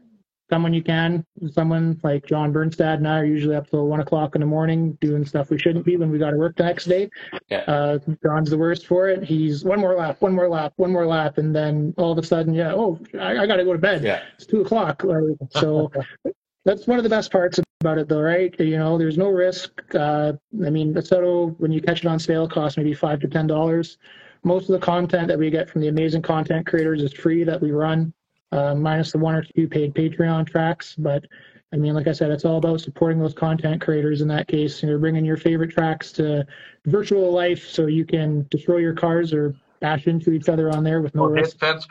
[0.49, 1.25] someone you can.
[1.51, 4.97] Someone like John Bernstad and I are usually up till one o'clock in the morning
[5.01, 7.10] doing stuff we shouldn't be when we got to work the next day.
[7.49, 7.65] Yeah.
[7.67, 9.23] Uh, John's the worst for it.
[9.23, 12.23] He's one more lap, one more lap, one more lap, and then all of a
[12.23, 14.03] sudden, yeah, oh, I, I got to go to bed.
[14.03, 14.23] Yeah.
[14.36, 15.03] It's two o'clock.
[15.49, 15.91] So
[16.67, 18.53] that's one of the best parts about it, though, right?
[18.60, 19.71] You know, there's no risk.
[19.95, 20.34] Uh,
[20.65, 23.97] I mean, Assetto, when you catch it on sale, costs maybe five to ten dollars.
[24.43, 27.62] Most of the content that we get from the amazing content creators is free that
[27.62, 28.13] we run
[28.51, 30.93] uh, minus the one or two paid Patreon tracks.
[30.97, 31.25] But
[31.73, 34.21] I mean, like I said, it's all about supporting those content creators.
[34.21, 36.45] In that case, you're bringing your favorite tracks to
[36.86, 41.01] virtual life, so you can destroy your cars or bash into each other on there
[41.01, 41.60] with no Well, risk.
[41.60, 41.88] posts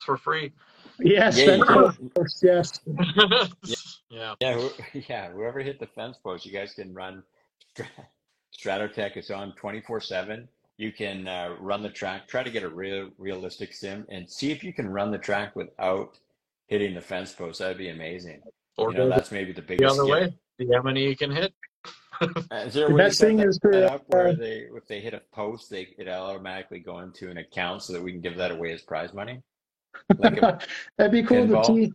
[0.00, 0.52] for free.
[1.00, 2.80] Yes, Yeah, you fence can- posts, yes.
[4.10, 4.34] yeah.
[4.40, 4.70] Yeah, who,
[5.08, 5.30] yeah.
[5.30, 7.22] Whoever hit the fence post, you guys can run.
[7.76, 8.06] Strat-
[8.56, 10.48] Stratotech is on 24 seven.
[10.76, 12.28] You can uh, run the track.
[12.28, 15.54] Try to get a real realistic sim and see if you can run the track
[15.56, 16.18] without
[16.66, 17.58] hitting the fence post.
[17.60, 18.42] That'd be amazing.
[18.76, 19.94] Or You know, go that's maybe the the biggest.
[19.98, 20.20] other skill.
[20.20, 20.34] way.
[20.60, 21.52] See how many you can hit.
[22.20, 22.26] Uh,
[22.66, 24.28] Is there a The way to best set thing that is for, that up where
[24.28, 27.92] uh, they, if they hit a post, they it'll automatically go into an account so
[27.92, 29.42] that we can give that away as prize money?
[30.18, 30.40] Like
[30.96, 31.92] That'd be cool to see.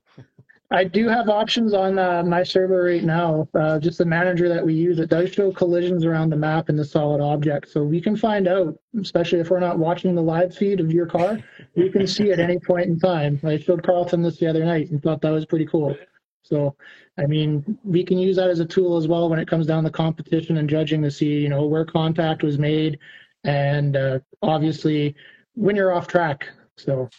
[0.69, 3.47] I do have options on uh, my server right now.
[3.53, 6.77] Uh, just the manager that we use, it does show collisions around the map and
[6.77, 7.69] the solid object.
[7.69, 11.05] So we can find out, especially if we're not watching the live feed of your
[11.05, 11.39] car,
[11.75, 13.39] we can see at any point in time.
[13.45, 15.95] I showed Carlton this the other night and thought that was pretty cool.
[16.43, 16.75] So,
[17.17, 19.85] I mean, we can use that as a tool as well when it comes down
[19.85, 22.99] to competition and judging to see, you know, where contact was made
[23.45, 25.15] and uh, obviously
[25.55, 26.49] when you're off track.
[26.75, 27.09] So,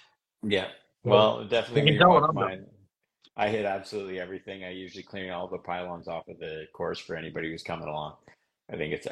[0.43, 0.69] Yeah.
[1.05, 1.83] Well, definitely.
[1.83, 2.45] can when tell you're when off I'm done.
[2.45, 2.67] mine,
[3.37, 4.65] I hit absolutely everything.
[4.65, 8.15] I usually clean all the pylons off of the course for anybody who's coming along.
[8.73, 9.07] I think it's.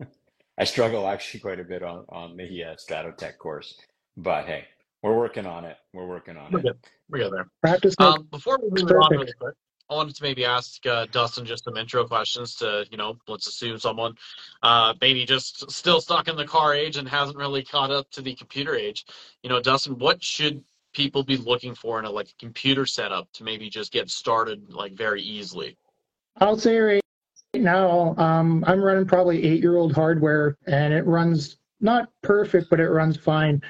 [0.58, 3.78] I struggle actually quite a bit on on the uh, Stratotech course,
[4.16, 4.66] but hey,
[5.02, 5.76] we're working on it.
[5.92, 6.62] We're working on We're it.
[6.62, 6.78] good.
[7.10, 7.48] We go there.
[7.60, 9.10] practice makes Um, before we move it on perfect.
[9.12, 9.54] really quick,
[9.90, 13.46] I wanted to maybe ask uh, Dustin just some intro questions to, you know, let's
[13.46, 14.14] assume someone
[14.62, 18.22] uh, maybe just still stuck in the car age and hasn't really caught up to
[18.22, 19.04] the computer age.
[19.42, 20.62] You know, Dustin, what should
[20.92, 24.92] people be looking for in a like computer setup to maybe just get started like
[24.92, 25.76] very easily?
[26.38, 27.02] I'll say right
[27.54, 32.80] now, um, I'm running probably eight year old hardware and it runs not perfect, but
[32.80, 33.60] it runs fine.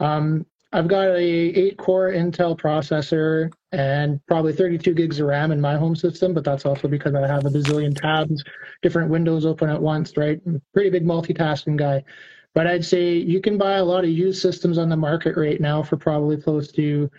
[0.00, 5.60] Um, I've got a eight core Intel processor and probably 32 gigs of RAM in
[5.60, 8.42] my home system, but that's also because I have a bazillion tabs,
[8.80, 10.40] different windows open at once, right?
[10.46, 12.04] I'm pretty big multitasking guy.
[12.54, 15.60] But I'd say you can buy a lot of used systems on the market right
[15.60, 17.10] now for probably close to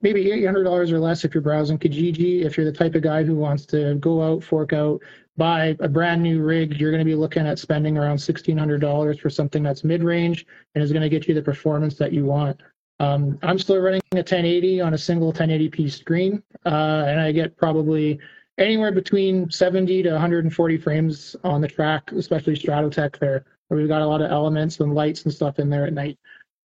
[0.00, 2.44] maybe $800 or less if you're browsing Kijiji.
[2.44, 5.00] If you're the type of guy who wants to go out, fork out,
[5.36, 9.30] buy a brand new rig, you're going to be looking at spending around $1,600 for
[9.30, 12.60] something that's mid range and is going to get you the performance that you want.
[13.00, 17.56] Um, I'm still running a 1080 on a single 1080p screen, uh, and I get
[17.56, 18.20] probably
[18.58, 24.02] anywhere between 70 to 140 frames on the track, especially Stratotech there, where we've got
[24.02, 26.18] a lot of elements and lights and stuff in there at night.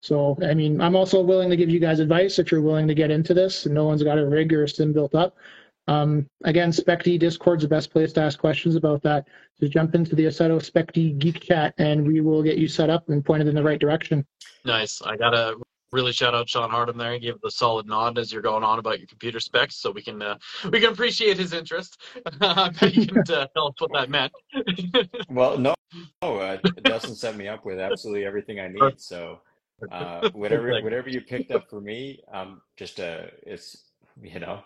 [0.00, 2.94] So, I mean, I'm also willing to give you guys advice if you're willing to
[2.94, 5.36] get into this no one's got a rig or a sim built up.
[5.86, 9.28] Um, again, Spec D Discord's the best place to ask questions about that.
[9.60, 12.88] Just jump into the Assetto Spec D Geek Chat and we will get you set
[12.88, 14.26] up and pointed in the right direction.
[14.64, 15.02] Nice.
[15.02, 15.56] I gotta
[15.94, 17.12] really shout out Sean Hardam there.
[17.12, 20.02] He gave the solid nod as you're going on about your computer specs, so we
[20.02, 20.36] can uh,
[20.70, 22.02] we can appreciate his interest.
[22.40, 24.32] I bet you can uh, tell us what that meant.
[25.30, 25.74] Well, no,
[26.22, 29.00] no, uh, Dustin set me up with absolutely everything I need.
[29.00, 29.40] So,
[29.90, 33.84] uh, whatever whatever you picked up for me, um, just uh, it's
[34.20, 34.60] you know,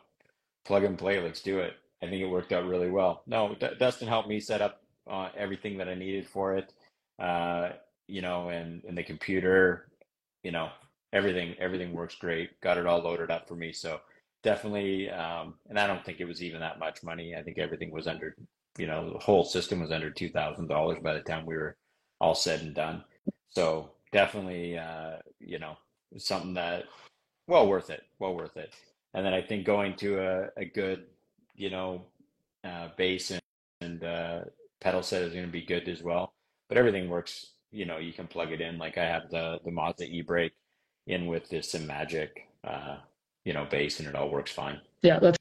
[0.65, 1.21] plug and play.
[1.21, 1.75] Let's do it.
[2.03, 3.23] I think it worked out really well.
[3.27, 6.73] No, D- Dustin helped me set up uh, everything that I needed for it.
[7.19, 7.71] Uh,
[8.07, 9.89] you know, and and the computer,
[10.43, 10.71] you know,
[11.13, 12.61] everything everything works great.
[12.61, 13.73] Got it all loaded up for me.
[13.73, 14.01] So
[14.43, 17.35] definitely, um, and I don't think it was even that much money.
[17.35, 18.37] I think everything was under,
[18.79, 21.77] you know, the whole system was under two thousand dollars by the time we were
[22.21, 23.05] all said and done.
[23.51, 25.77] So definitely, uh, you know,
[26.17, 26.85] something that
[27.47, 28.75] well worth it, well worth it.
[29.15, 31.07] And then I think going to a, a good,
[31.55, 32.05] you know,
[32.63, 33.41] uh, base and,
[33.81, 34.41] and uh,
[34.81, 36.35] pedal set is going to be good as well.
[36.69, 37.53] But everything works.
[37.71, 38.79] You know, you can plug it in.
[38.79, 40.53] Like I have the the Mazda e-brake
[41.09, 42.29] in with this Simagic,
[42.65, 42.99] uh,
[43.45, 44.81] you know, base, and it all works fine.
[45.03, 45.39] Yeah, that's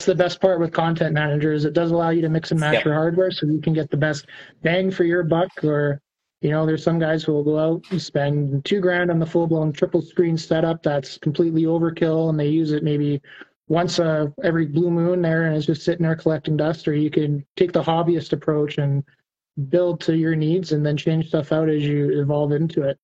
[0.00, 2.74] the best part with Content Manager is it does allow you to mix and match
[2.74, 2.84] Yep.
[2.84, 4.26] your hardware, so you can get the best
[4.62, 5.48] bang for your buck.
[5.64, 6.00] Or,
[6.42, 9.26] you know, there's some guys who will go out and spend two grand on the
[9.26, 13.22] full blown triple screen setup that's completely overkill, and they use it maybe
[13.68, 16.86] once uh, every blue moon there, and it's just sitting there collecting dust.
[16.88, 19.02] Or you can take the hobbyist approach and
[19.68, 22.98] build to your needs, and then change stuff out as you evolve into it.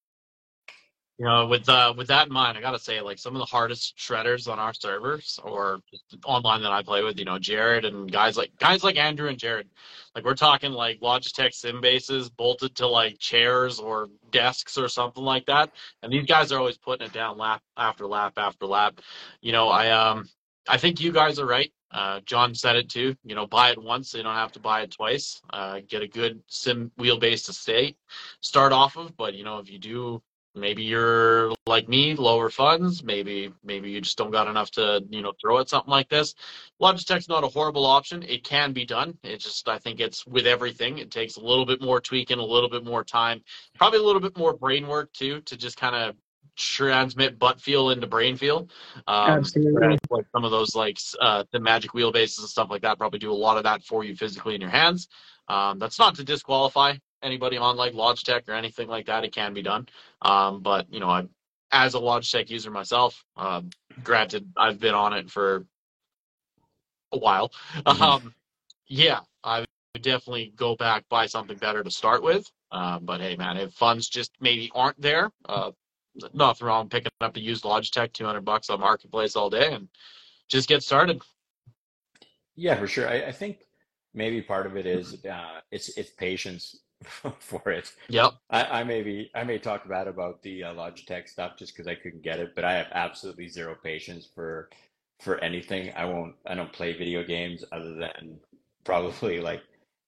[1.22, 3.46] You know, with uh, with that in mind, I gotta say, like some of the
[3.46, 5.78] hardest shredders on our servers or
[6.24, 9.38] online that I play with, you know, Jared and guys like guys like Andrew and
[9.38, 9.68] Jared,
[10.16, 15.22] like we're talking like Logitech sim bases bolted to like chairs or desks or something
[15.22, 15.70] like that,
[16.02, 19.00] and these guys are always putting it down lap after lap after lap.
[19.42, 20.28] You know, I um
[20.68, 21.72] I think you guys are right.
[21.92, 23.14] Uh, John said it too.
[23.22, 25.40] You know, buy it once, so you don't have to buy it twice.
[25.52, 27.94] Uh, get a good sim wheelbase to stay
[28.40, 30.20] start off of, but you know, if you do
[30.54, 33.02] maybe you're like me lower funds.
[33.02, 36.34] Maybe maybe you just don't got enough to you know throw at something like this.
[36.80, 38.22] Logitech's not a horrible option.
[38.22, 39.18] It can be done.
[39.22, 42.44] It just i think it's with everything it takes a little bit more tweaking a
[42.44, 43.42] little bit more time
[43.74, 46.14] probably a little bit more brain work too to just kind of
[46.56, 48.68] transmit butt feel into brain feel.
[49.06, 49.98] Um, Absolutely.
[50.10, 53.34] like some of those like uh, Simagic wheelbases and stuff like that probably do a
[53.34, 55.08] lot of that for you physically in your hands.
[55.48, 59.24] Um, that's not to disqualify anybody on like Logitech or anything like that.
[59.24, 59.88] It can be done.
[60.20, 61.26] Um, but you know, I,
[61.70, 63.70] as a Logitech user myself, um,
[64.02, 65.66] granted, I've been on it for
[67.12, 67.52] a while.
[67.74, 68.00] Mhm.
[68.00, 68.34] Um,
[68.86, 72.50] yeah, I would definitely go back buy something better to start with.
[72.70, 75.70] Uh, but hey, man, if funds just maybe aren't there, uh,
[76.32, 79.88] nothing wrong picking up a used Logitech, two hundred bucks on Marketplace all day, and
[80.48, 81.20] just get started.
[82.54, 83.08] Yeah, for sure.
[83.08, 83.66] I, I think
[84.14, 86.81] maybe part of it is uh, it's it's patience
[87.40, 87.92] for it.
[88.08, 88.32] Yep.
[88.50, 91.86] I, I may be I may talk bad about the uh, Logitech stuff just because
[91.88, 94.70] I couldn't get it, but I have absolutely zero patience for
[95.20, 95.92] for anything.
[95.96, 96.34] I won't.
[96.46, 98.38] I don't play video games other than
[98.84, 99.62] probably like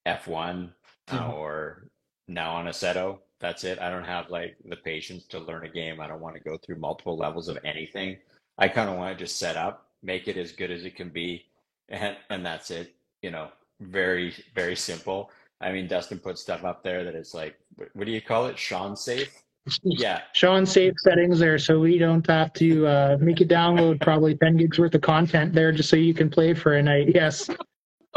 [0.07, 0.73] F1
[1.09, 1.31] uh, Mhm.
[1.31, 1.89] or
[2.29, 3.19] now on Assetto.
[3.41, 3.79] That's it.
[3.81, 6.01] I don't have like the patience to learn a game.
[6.01, 8.19] I don't want to go through multiple levels of anything.
[8.59, 11.11] I kind of want to just set up, make it as good as it can
[11.11, 11.47] be,
[11.89, 12.95] and and that's it.
[13.23, 15.31] You know, very very simple.
[15.61, 17.57] I mean, Dustin put stuff up there that is like,
[17.95, 18.59] what do you call it?
[18.59, 19.41] Sean safe?
[19.83, 24.37] Yeah, Sean safe settings there so we don't have to uh, make you download probably
[24.37, 27.09] 10 gigs worth of content there just so you can play for a night.
[27.15, 27.49] Yes.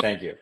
[0.02, 0.36] thank you.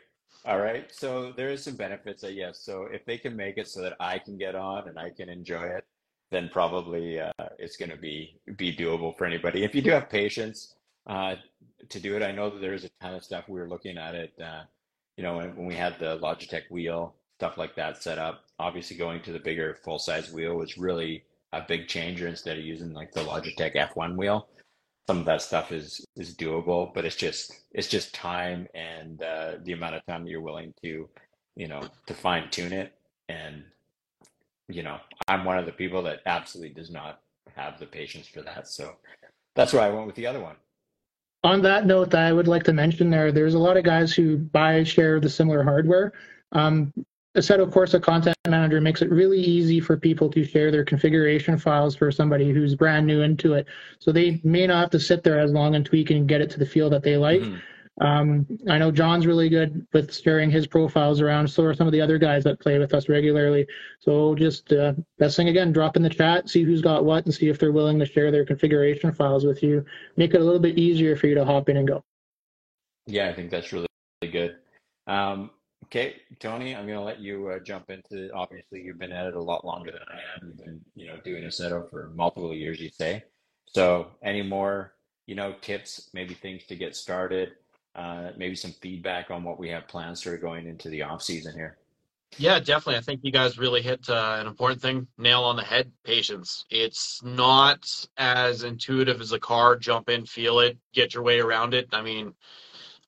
[0.46, 0.92] All right.
[0.92, 2.60] So there is some benefits, I guess.
[2.60, 5.30] So if they can make it so that I can get on and I can
[5.30, 5.84] enjoy it,
[6.32, 9.64] then probably uh, it's going to be be doable for anybody.
[9.64, 10.76] If you do have patience
[11.08, 11.36] uh,
[11.90, 14.16] to do it, I know that there's a ton of stuff we were looking at
[14.16, 14.34] it.
[14.42, 14.64] Uh,
[15.18, 18.46] you know, when, when we had the Logitech wheel, stuff like that set up.
[18.60, 21.24] Obviously, going to the bigger full size wheel was really
[21.54, 24.48] a big changer instead of using like the Logitech F1 wheel.
[25.08, 29.54] Some of that stuff is is doable, but it's just it's just time and uh,
[29.64, 31.08] the amount of time that you're willing to,
[31.56, 32.94] you know, to fine tune it.
[33.30, 33.64] And
[34.68, 34.98] you know,
[35.28, 37.22] I'm one of the people that absolutely does not
[37.56, 38.68] have the patience for that.
[38.68, 38.96] So
[39.56, 40.56] that's why I went with the other one.
[41.46, 44.38] On that note, I would like to mention there, there's a lot of guys who
[44.38, 46.12] buy, share the similar hardware.
[46.54, 46.92] Um,
[47.38, 51.96] Assetto Corsa Content Manager makes it really easy for people to share their configuration files
[51.96, 53.68] for somebody who's brand new into it.
[54.00, 56.50] So they may not have to sit there as long and tweak and get it
[56.52, 57.42] to the feel that they like.
[57.42, 57.62] Mhm.
[58.02, 61.48] Um, I know John's really good with sharing his profiles around.
[61.48, 63.66] So are some of the other guys that play with us regularly.
[64.00, 67.34] So just uh, best thing again, drop in the chat, see who's got what, and
[67.34, 69.86] see if they're willing to share their configuration files with you.
[70.18, 72.04] Make it a little bit easier for you to hop in and go.
[73.08, 73.88] Yeah, I think that's really,
[74.22, 74.56] really good.
[75.08, 75.52] Um,
[75.86, 78.30] okay, Tony, I'm going to let you uh, jump into.
[78.34, 80.44] Obviously, you've been at it a lot longer than I have.
[80.44, 83.24] You've been, you know, doing a setup for multiple years, you say.
[83.68, 84.96] So, any more,
[85.28, 87.52] you know, tips, maybe things to get started,
[87.96, 91.54] uh, maybe some feedback on what we have plans for going into the off season
[91.54, 91.78] here.
[92.38, 92.98] Yeah, definitely.
[92.98, 96.66] I think you guys really hit uh, an important thing, nail on the head, patience.
[96.70, 101.74] It's not as intuitive as a car, jump in, feel it, get your way around
[101.74, 101.88] it.
[101.94, 102.34] I mean,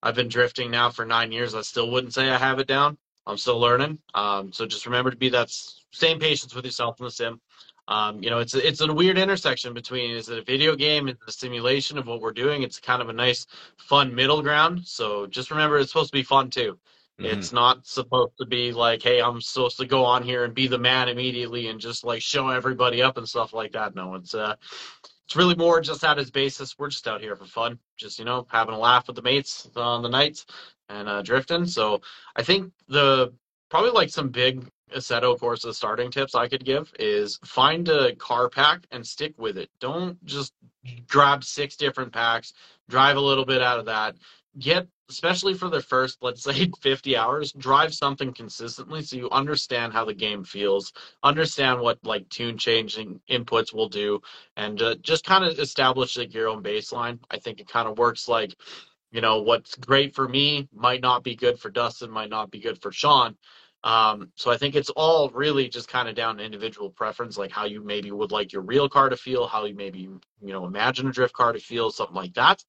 [0.02, 1.56] I've been drifting now for nine years.
[1.56, 2.98] I still wouldn't say I have it down.
[3.26, 4.00] I'm still learning.
[4.14, 5.52] Um, so just remember to be that
[5.92, 7.42] same patience with yourself in the sim.
[7.88, 11.08] Um, you know, it's a, it's a weird intersection between is it a video game,
[11.08, 12.64] is a simulation of what we're doing?
[12.64, 14.86] It's kind of a nice, fun middle ground.
[14.86, 16.78] So just remember, it's supposed to be fun too.
[17.20, 17.26] Mhm.
[17.26, 20.68] It's not supposed to be like, hey, I'm supposed to go on here and be
[20.68, 23.96] the man immediately and just like show everybody up and stuff like that.
[23.96, 24.56] No, it's uh,
[25.26, 26.78] it's really more just at its basis.
[26.78, 29.70] We're just out here for fun, just you know, having a laugh with the mates
[29.76, 30.46] on the nights
[30.90, 31.66] and uh, drifting.
[31.66, 32.02] So
[32.36, 33.34] I think the
[33.70, 34.66] probably like some big
[34.96, 39.58] Assetto Corsa starting tips I could give is find a car pack and stick with
[39.58, 39.70] it.
[39.80, 40.54] Don't just
[41.08, 42.54] grab six different packs,
[42.90, 44.16] drive a little bit out of that.
[44.60, 49.94] Get especially for the first, let's say 50 hours, drive something consistently so you understand
[49.94, 50.92] how the game feels,
[51.24, 54.22] understand what like tune changing inputs will do,
[54.56, 57.20] and uh, just kind of establish like your own baseline.
[57.32, 58.56] I think it kind of works like,
[59.12, 62.60] you know, what's great for me might not be good for Dustin, might not be
[62.60, 63.38] good for Sean.
[63.84, 67.52] Um, so I think it's all really just kind of down to individual preference, like
[67.52, 70.66] how you maybe would like your real car to feel, how you maybe you know
[70.66, 72.64] imagine a drift car to feel, something like that.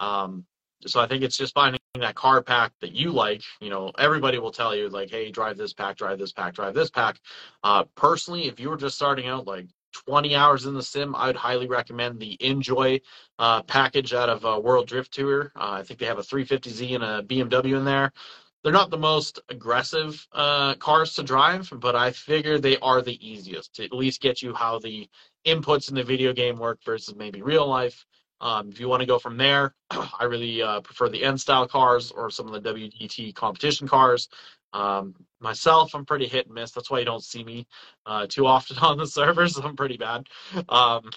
[0.00, 0.44] Um,
[0.86, 3.42] so I think it's just finding that car pack that you like.
[3.60, 6.74] You know, everybody will tell you like, hey, drive this pack, drive this pack, drive
[6.74, 7.20] this pack.
[7.62, 9.68] Uh, personally, if you were just starting out like
[10.06, 13.00] 20 hours in the sim, I would highly recommend the Enjoy
[13.38, 15.52] uh, package out of uh, World Drift Tour.
[15.56, 18.12] Uh, I think they have a 350Z and a BMW in there.
[18.64, 23.18] They're not the most aggressive uh, cars to drive, but I figure they are the
[23.24, 25.06] easiest to at least get you how the
[25.46, 28.06] inputs in the video game work versus maybe real life.
[28.40, 31.68] Um, if you want to go from there, I really uh, prefer the N style
[31.68, 34.30] cars or some of the WDT competition cars.
[34.72, 36.72] Um, myself, I'm pretty hit and miss.
[36.72, 37.66] That's why you don't see me
[38.06, 39.58] uh, too often on the servers.
[39.58, 40.26] I'm pretty bad.
[40.70, 41.10] Um,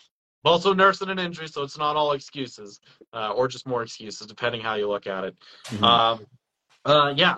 [0.44, 2.80] also nursing an injury, so it's not all excuses,
[3.14, 5.36] uh, or just more excuses, depending how you look at it.
[5.68, 5.84] Mm-hmm.
[5.84, 6.26] Um,
[6.86, 7.38] uh, yeah.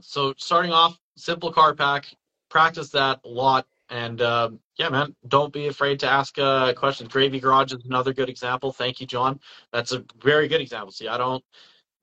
[0.00, 2.06] So starting off, simple card pack.
[2.48, 7.12] Practice that a lot, and um, yeah, man, don't be afraid to ask uh, questions.
[7.12, 8.72] Gravy Garage is another good example.
[8.72, 9.40] Thank you, John.
[9.72, 10.92] That's a very good example.
[10.92, 11.44] See, I don't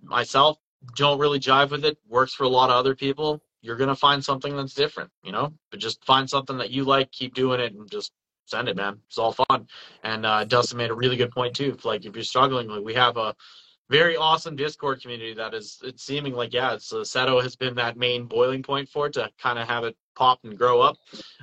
[0.02, 0.58] myself
[0.96, 1.98] don't really jive with it.
[2.10, 3.42] Works for a lot of other people.
[3.62, 5.54] You're gonna find something that's different, you know.
[5.72, 8.12] But just find something that you like, keep doing it, and just
[8.46, 9.00] send it, man.
[9.08, 9.68] It's all fun.
[10.04, 11.78] And uh, Dustin made a really good point too.
[11.84, 13.36] Like if you're struggling, like we have a
[13.94, 17.76] very awesome Discord community that is it's seeming like yeah, it's uh, Assetto has been
[17.76, 20.98] that main boiling point for it to kind of have it pop and grow up.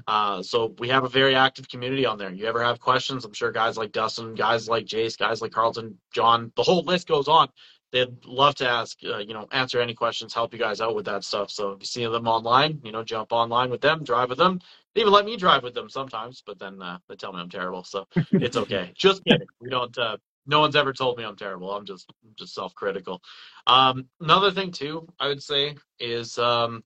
[0.09, 2.33] Uh, so we have a very active community on there.
[2.33, 3.25] You ever have questions?
[3.25, 7.07] I'm sure guys like Dustin, guys like Jace, guys like Carlton, John, the whole list
[7.07, 7.49] goes on.
[7.93, 11.05] They'd love to ask, uh, you know, answer any questions, help you guys out with
[11.07, 11.51] that stuff.
[11.53, 14.61] So if you see them online, you know, jump online with them, drive with them.
[14.95, 17.49] They even let me drive with them sometimes, but then uh, they tell me I'm
[17.49, 18.91] terrible, so it's okay.
[18.97, 19.47] Just kidding.
[19.61, 20.17] We don't uh,
[20.51, 21.71] no one's ever told me I'm terrible.
[21.71, 23.23] I'm just just self-critical.
[23.67, 26.85] Um, another thing too, I would say is um,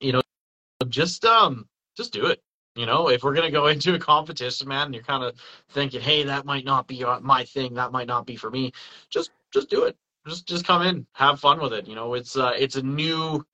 [0.00, 0.22] you know
[0.88, 2.42] just um just do it.
[2.76, 5.34] You know, if we're gonna go into a competition, man, and you're kind of
[5.70, 8.72] thinking, hey, that might not be my thing, that might not be for me.
[9.10, 9.96] Just just do it.
[10.26, 11.86] Just just come in, have fun with it.
[11.86, 13.44] You know, it's uh, it's a new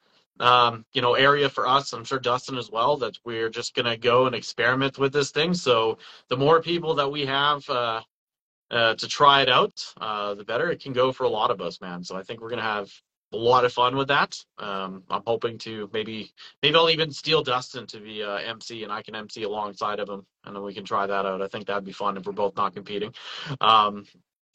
[0.41, 1.93] um, you know, area for us.
[1.93, 2.97] I'm sure Dustin as well.
[2.97, 5.55] That we're just gonna go and experiment with this thing.
[5.55, 8.03] So the more people that we have, uh,
[8.73, 11.61] uh, to try it out, uh, the better it can go for a lot of
[11.61, 12.03] us, man.
[12.03, 12.91] So I think we're gonna have
[13.33, 14.37] a lot of fun with that.
[14.59, 18.93] Um, I'm hoping to maybe maybe I'll even steal Dustin to be uh, MC and
[18.93, 21.43] I can MC alongside of him, and then we can try that out.
[21.43, 23.15] I think that'd be fun if we're both not competing.
[23.61, 24.07] Um,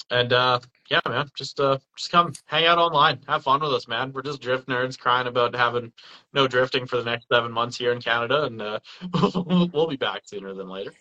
[0.09, 0.59] and uh,
[0.89, 4.13] yeah, man, just uh, just come hang out online, have fun with us, man.
[4.13, 5.91] We're just drift nerds crying about having
[6.34, 8.80] no drifting for the next seven months here in Canada, and uh,
[9.74, 10.93] we'll be back sooner than later.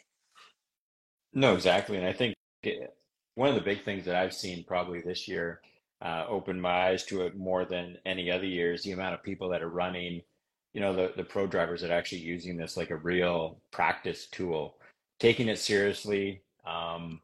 [1.33, 2.35] No, exactly, and I think
[3.37, 5.61] one of the big things that I've seen probably this year
[6.03, 8.83] uh, opened my eyes to it more than any other years.
[8.83, 10.23] The amount of people that are running,
[10.73, 14.27] you know, the the pro drivers that are actually using this like a real practice
[14.27, 14.77] tool,
[15.21, 17.21] taking it seriously, um,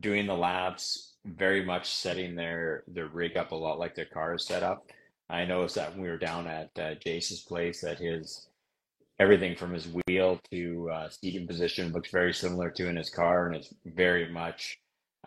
[0.00, 4.34] doing the laps, very much setting their their rig up a lot like their car
[4.34, 4.86] is set up.
[5.30, 8.48] I noticed that when we were down at uh, Jace's place, that his
[9.20, 13.46] everything from his wheel to uh, seating position looks very similar to in his car,
[13.46, 14.78] and it's very much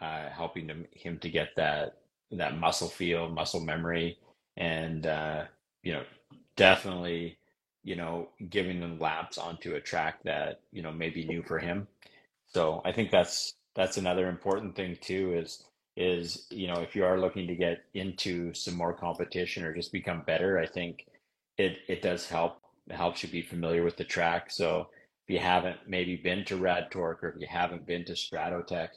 [0.01, 1.97] uh, helping to, him to get that
[2.31, 4.17] that muscle feel, muscle memory,
[4.57, 5.43] and uh,
[5.83, 6.03] you know,
[6.57, 7.37] definitely,
[7.83, 11.59] you know, giving them laps onto a track that you know may be new for
[11.59, 11.87] him.
[12.47, 15.33] So I think that's that's another important thing too.
[15.35, 15.63] Is
[15.95, 19.91] is you know if you are looking to get into some more competition or just
[19.91, 21.05] become better, I think
[21.57, 22.61] it it does help.
[22.89, 24.51] It helps you be familiar with the track.
[24.51, 24.89] So
[25.27, 28.89] if you haven't maybe been to Rad Torque or if you haven't been to Stratotech,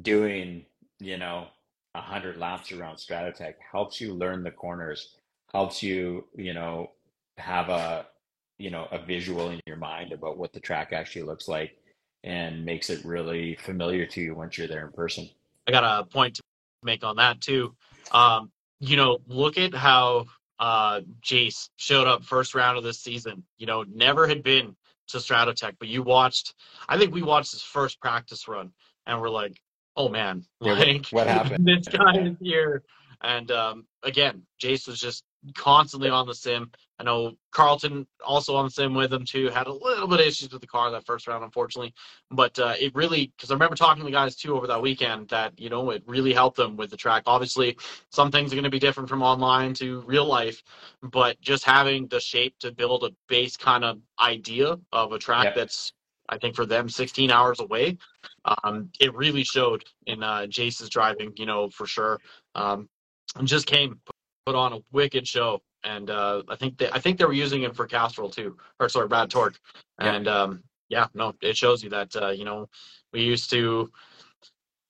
[0.00, 0.64] doing,
[0.98, 1.48] you know,
[1.94, 5.16] a hundred laps around Stratotech helps you learn the corners,
[5.52, 6.90] helps you, you know,
[7.36, 8.06] have a,
[8.58, 11.76] you know, a visual in your mind about what the track actually looks like
[12.24, 15.28] and makes it really familiar to you once you're there in person.
[15.66, 16.42] I got a point to
[16.82, 17.74] make on that too.
[18.12, 20.26] Um, you know, look at how
[20.58, 23.42] uh, Jace showed up first round of this season.
[23.58, 24.76] You know, never had been
[25.08, 26.54] to Stratotech, but you watched.
[26.88, 28.72] I think we watched his first practice run,
[29.06, 29.60] and we're like,
[29.96, 31.66] oh man, Yeah, what- like what happened?
[31.66, 32.82] this guy is here.
[33.24, 35.22] And um, again, Jace was just
[35.54, 36.72] constantly on the sim.
[36.98, 39.48] I know Carlton also on the sim with him too.
[39.48, 41.94] Had a little bit of issues with the car that first round, unfortunately.
[42.32, 45.28] But uh, it really, because I remember talking to the guys too over that weekend,
[45.28, 47.22] that you know it really helped them with the track.
[47.26, 47.76] Obviously,
[48.10, 50.60] some things are going to be different from online to real life,
[51.00, 55.44] but just having the shape to build a base kind of idea of a track
[55.44, 55.52] Yeah.
[55.54, 55.92] that's
[56.32, 57.98] I think for them 16 hours away.
[58.64, 62.18] Um, it really showed in uh, Jace's driving, you know, for sure.
[62.54, 62.88] Um,
[63.36, 64.00] and just came
[64.46, 67.62] put on a wicked show, and uh, I think they, I think they were using
[67.62, 69.58] it for Castrol too, or sorry, Rad Torque,
[70.00, 70.14] Yeah.
[70.14, 72.68] and um, yeah, no, it shows you that uh, you know
[73.12, 73.90] we used to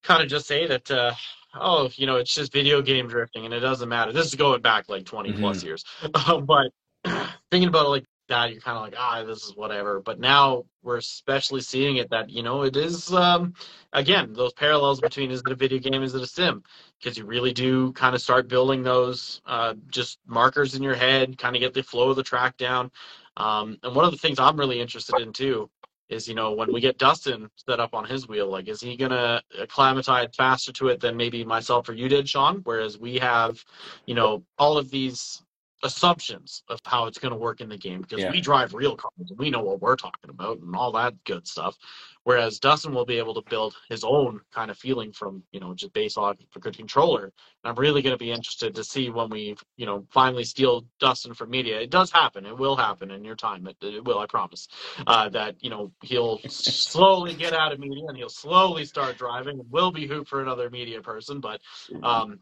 [0.03, 0.90] kind of just say that.
[0.90, 1.14] Uh,
[1.55, 4.11] Oh, you know, it's just video game drifting, and it doesn't matter.
[4.11, 5.84] This is going back like 20 plus years,
[6.47, 6.70] but
[7.51, 10.01] thinking about it like that, you're kind of like, ah, this is whatever.
[10.01, 13.55] But now we're especially seeing it that you know it is um,
[13.93, 16.62] again those parallels between is it a video game, is it a sim?
[16.99, 21.39] Because you really do kind of start building those uh, just markers in your head,
[21.39, 22.91] kind of get the flow of the track down.
[23.37, 25.70] Um, and one of the things I'm really interested in too
[26.09, 28.97] is you know when we get Dustin set up on his wheel, like is he
[28.97, 32.61] gonna acclimatize faster to it than maybe myself or you did, Sean?
[32.64, 33.62] Whereas we have,
[34.07, 35.43] you know, all of these
[35.83, 38.30] assumptions of how it's going to work in the game because Yeah.
[38.30, 41.47] we drive real cars and we know what we're talking about and all that good
[41.47, 41.76] stuff.
[42.24, 45.74] Whereas Dustin will be able to build his own kind of feeling from, you know,
[45.74, 47.24] just based on a good controller.
[47.24, 47.33] And
[47.64, 51.35] I'm really going to be interested to see when we, you know, finally steal Dustin
[51.35, 51.80] from media.
[51.80, 52.47] It does happen.
[52.47, 53.66] It will happen in your time.
[53.66, 54.68] It, it will, I promise.
[55.07, 59.59] Uh, that, you know, he'll slowly get out of media and he'll slowly start driving
[59.59, 61.41] and will be hoop for another media person.
[61.41, 61.61] But
[62.05, 62.39] um,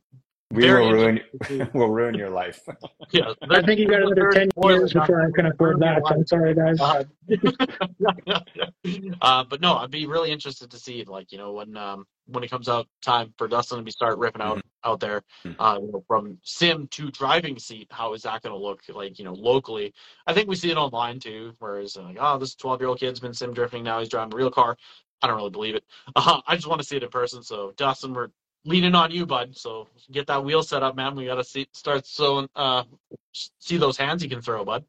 [0.52, 1.20] We Very will ruin
[1.74, 2.60] will ruin your life.
[3.12, 6.02] yeah, I think you got another 10 years before I can afford that.
[6.06, 6.80] I'm sorry, guys.
[6.80, 7.04] Uh,
[9.22, 12.42] uh, but no, I'd be really interested to see, like, you know, when um, when
[12.42, 15.54] it comes out time for Dustin to be start ripping out out there, Mhm.
[15.60, 17.86] uh, you know, from sim to driving seat.
[17.92, 19.94] How is that going to look like, you know, locally?
[20.26, 23.20] I think we see it online too, whereas like, oh, this 12 year old kid's
[23.20, 24.00] been sim drifting now.
[24.00, 24.76] He's driving a real car.
[25.22, 25.84] I don't really believe it.
[26.16, 27.42] Uh, I just want to see it in person.
[27.44, 28.30] So Dustin, we're
[28.64, 29.56] leaning on you, bud.
[29.56, 31.14] So get that wheel set up, man.
[31.14, 32.84] We got to see start so uh,
[33.32, 34.84] see those hands you can throw, bud.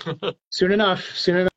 [0.50, 1.50] Soon enough, soon enough.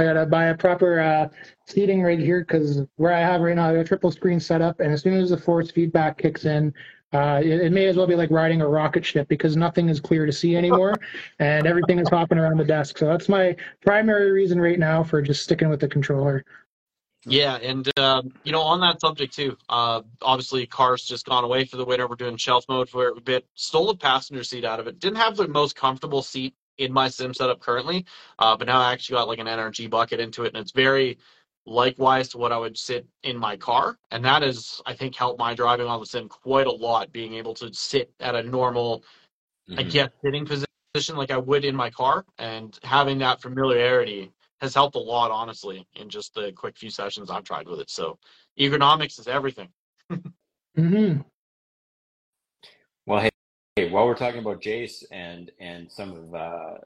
[0.00, 1.28] I gotta buy a proper uh,
[1.68, 4.60] seating rig here because where I have right now, I got a triple screen set
[4.60, 6.74] up, and as soon as the force feedback kicks in,
[7.12, 10.00] uh, it, it may as well be like riding a rocket ship because nothing is
[10.00, 10.94] clear to see anymore,
[11.38, 12.98] and everything is hopping around the desk.
[12.98, 16.44] So that's my primary reason right now for just sticking with the controller.
[17.26, 21.64] Yeah, and um, you know, on that subject too, uh, obviously cars just gone away
[21.64, 22.08] for the winter.
[22.08, 23.46] We're doing shelf mode for a bit.
[23.54, 24.98] Stole a passenger seat out of it.
[24.98, 28.06] Didn't have the most comfortable seat in my sim setup currently,
[28.38, 31.18] uh, but now I actually got like an NRG bucket into it, and it's very
[31.66, 35.38] likewise to what I would sit in my car, and that is, I think, helped
[35.38, 37.12] my driving on the sim quite a lot.
[37.12, 39.04] Being able to sit at a normal
[39.76, 39.90] I Mhm.
[39.90, 44.96] get sitting position like I would in my car, and having that familiarity has helped
[44.96, 47.90] a lot, honestly, in just the quick few sessions I've tried with it.
[47.90, 48.18] So,
[48.58, 49.68] ergonomics is everything.
[50.76, 51.18] hmm
[53.06, 53.30] Well, hey,
[53.76, 56.78] hey, while we're talking about Jace and and some of uh,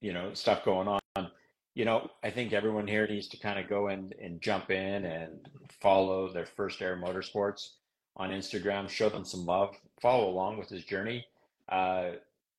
[0.00, 1.30] you know stuff going on,
[1.74, 5.04] you know, I think everyone here needs to kind of go in and jump in
[5.04, 5.48] and
[5.80, 7.70] follow their First Air Motorsports
[8.16, 11.26] on Instagram, show them some love, follow along with his journey.
[11.68, 12.12] Uh,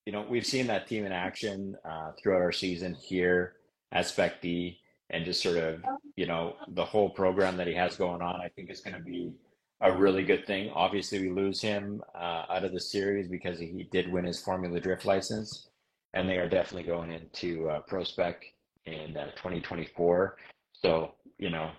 [0.05, 3.56] you know, we've seen that team in action uh, throughout our season here
[3.91, 4.79] at Spec D,
[5.09, 5.81] and just sort of,
[6.15, 8.41] you know, the whole program that he has going on.
[8.41, 9.33] I think is going to be
[9.81, 10.71] a really good thing.
[10.73, 14.79] Obviously, we lose him uh, out of the series because he did win his Formula
[14.79, 15.69] Drift license,
[16.13, 18.43] and they are definitely going into uh, Pro Spec
[18.85, 20.37] in uh, 2024.
[20.73, 21.71] So, you know,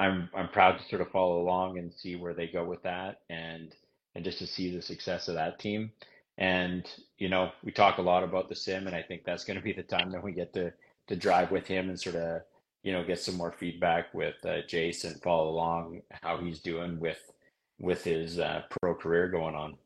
[0.00, 3.20] I'm I'm proud to sort of follow along and see where they go with that,
[3.28, 3.74] and
[4.14, 5.92] and just to see the success of that team.
[6.38, 6.88] And
[7.18, 9.62] you know, we talk a lot about the sim, and I think that's going to
[9.62, 10.72] be the time that we get to
[11.10, 12.42] to drive with him and sort of
[12.84, 17.32] you know get some more feedback with uh, and follow along how he's doing with
[17.80, 19.76] with his uh, pro career going on.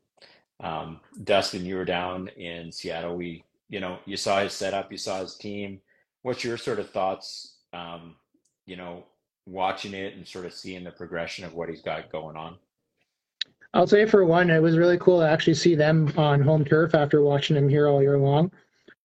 [0.59, 3.15] Um, Dustin, you were down in Seattle.
[3.15, 5.81] We you know you saw his setup, you saw his team.
[6.21, 7.55] What's your sort of thoughts?
[7.73, 8.15] Um,
[8.67, 9.03] you know,
[9.47, 12.55] watching it and sort of seeing the progression of what he's got going on.
[13.73, 16.93] I'll say for one, it was really cool to actually see them on home turf
[16.95, 18.51] after watching them here all year long.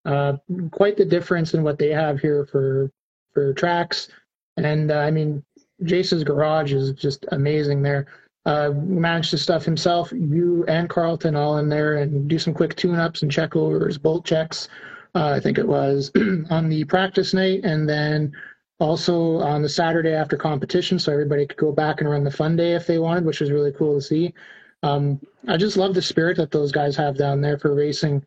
[0.05, 0.33] Uh,
[0.71, 2.91] quite the difference in what they have here for
[3.33, 4.09] for tracks,
[4.57, 5.43] and uh, I mean,
[5.83, 8.07] Jace's garage is just amazing there.
[8.45, 12.75] Uh, managed to stuff himself, you and Carlton all in there, and do some quick
[12.75, 14.67] tune-ups and check overs, bolt checks.
[15.13, 16.11] Uh, I think it was
[16.49, 18.33] on the practice night, and then
[18.79, 22.55] also on the Saturday after competition, so everybody could go back and run the fun
[22.55, 24.33] day if they wanted, which was really cool to see.
[24.81, 28.25] Um, I just love the spirit that those guys have down there for racing.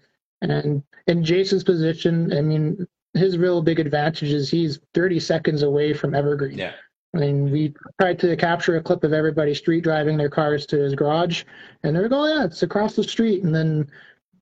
[0.51, 5.93] And in Jason's position, I mean, his real big advantage is he's 30 seconds away
[5.93, 6.59] from Evergreen.
[6.59, 6.73] Yeah.
[7.15, 10.79] I mean, we tried to capture a clip of everybody street driving their cars to
[10.79, 11.45] his garage,
[11.85, 13.45] and they're like, oh, yeah, it's across the street.
[13.45, 13.89] And then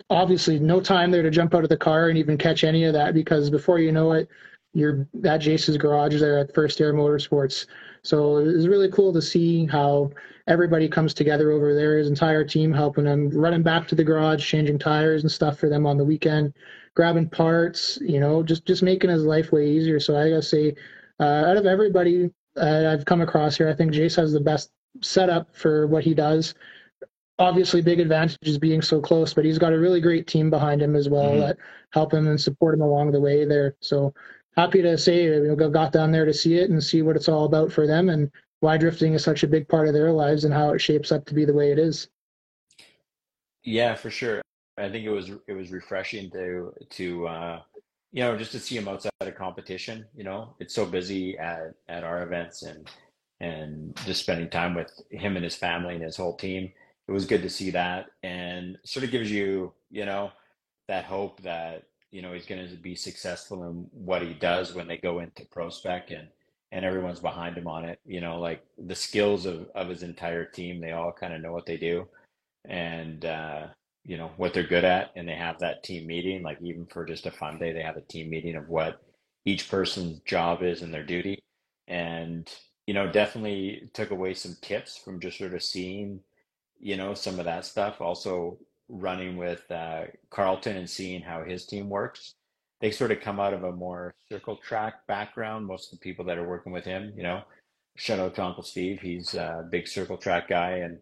[0.09, 2.95] obviously, no time there to jump out of the car and even catch any of
[2.95, 4.29] that because before you know it,
[4.73, 7.67] you're at Jason's garage there at First Air Motorsports.
[8.03, 10.11] So it was really cool to see how
[10.47, 14.45] everybody comes together over there, his entire team helping him, running back to the garage,
[14.47, 16.55] changing tires and stuff for them on the weekend,
[16.95, 20.01] grabbing parts, you know, just, just making his life way easier.
[20.01, 20.75] So I gotta say,
[21.21, 24.71] uh, out of everybody uh, I've come across here, I think Jace has the best
[25.01, 26.55] setup for what he does.
[27.39, 30.83] Obviously, big advantage is being so close, but he's got a really great team behind
[30.83, 31.41] him as well mm-hmm.
[31.41, 31.57] that
[31.91, 33.75] help him and support him along the way there.
[33.81, 34.13] So
[34.57, 37.45] happy to say we got down there to see it and see what it's all
[37.45, 38.31] about for them and
[38.63, 41.27] why drifting is such a big part of their lives and how it shapes up
[41.27, 42.09] to be the way it is.
[43.65, 44.41] Yeah, for sure.
[44.79, 47.61] I think it was it was refreshing to to uh,
[48.13, 50.07] you know just to see him outside of competition.
[50.15, 52.89] You know, it's so busy at at our events and
[53.41, 56.73] and just spending time with him and his family and his whole team.
[57.09, 60.31] It was good to see that and sort of gives you you know
[60.87, 61.83] that hope that
[62.13, 65.45] you know he's going to be successful in what he does when they go into
[65.51, 66.29] pro spec and
[66.73, 70.45] and everyone's behind him on it you know like the skills of of his entire
[70.45, 72.09] team they all kind of know what they do.
[72.69, 73.69] And uh
[74.05, 77.05] you know what they're good at and they have that team meeting like even for
[77.05, 79.01] just a fun day they have a team meeting of what
[79.45, 81.43] each person's job is and their duty.
[81.89, 82.51] And
[82.87, 86.21] you know definitely took away some tips from just sort of seeing
[86.81, 88.01] you know some of that stuff.
[88.01, 88.59] Also
[88.89, 92.35] running with uh, Carlton and seeing how his team works.
[92.83, 95.67] They sort of come out of a more circle track background.
[95.67, 97.43] Most of the people that are working with him, you know,
[97.97, 99.01] shout out to Uncle Steve.
[99.01, 100.99] He's a big circle track guy, and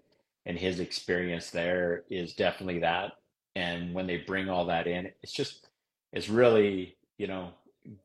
[0.47, 3.14] and his experience there is definitely that.
[3.57, 5.68] And when they bring all that in, it's just
[6.12, 7.51] it's really you know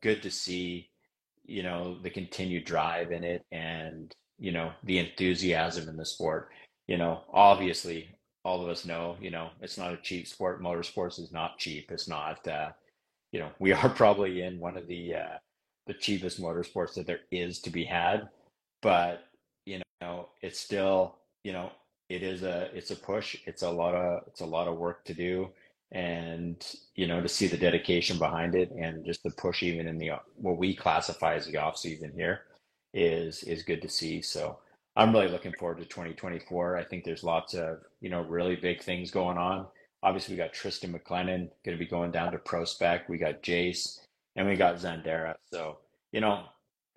[0.02, 0.90] good to see
[1.44, 6.50] you know the continued drive in it and you know the enthusiasm in the sport
[6.88, 8.16] you know obviously
[8.46, 10.62] all of us know, you know, it's not a cheap sport.
[10.62, 11.90] Motorsports is not cheap.
[11.90, 12.70] It's not, uh,
[13.32, 15.38] you know, we are probably in one of the uh,
[15.86, 18.28] the cheapest motorsports that there is to be had,
[18.82, 19.24] but
[19.66, 21.70] you know, it's still, you know,
[22.08, 23.36] it is a it's a push.
[23.46, 25.48] It's a lot of it's a lot of work to do,
[25.92, 26.64] and
[26.94, 30.12] you know, to see the dedication behind it and just the push, even in the
[30.36, 32.42] what we classify as the off season here,
[32.94, 34.22] is is good to see.
[34.22, 34.58] So
[34.96, 36.76] I'm really looking forward to 2024.
[36.76, 39.66] I think there's lots of, you know, really big things going on.
[40.06, 43.08] Obviously, we got Tristan McLennan going to be going down to Pro Spec.
[43.08, 43.98] We got Jace
[44.36, 45.34] and we got Zandera.
[45.52, 45.78] So,
[46.12, 46.44] you know,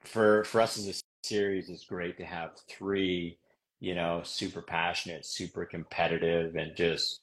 [0.01, 3.39] for for us as a series, it's great to have three,
[3.79, 7.21] you know, super passionate, super competitive, and just,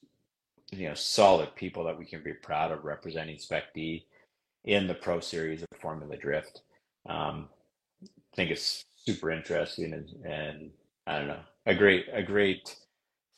[0.71, 4.05] you know, solid people that we can be proud of representing Spec D
[4.65, 6.63] in the Pro Series of Formula Drift.
[7.07, 7.47] Um,
[8.03, 10.71] I think it's super interesting and, and
[11.07, 12.75] I don't know a great a great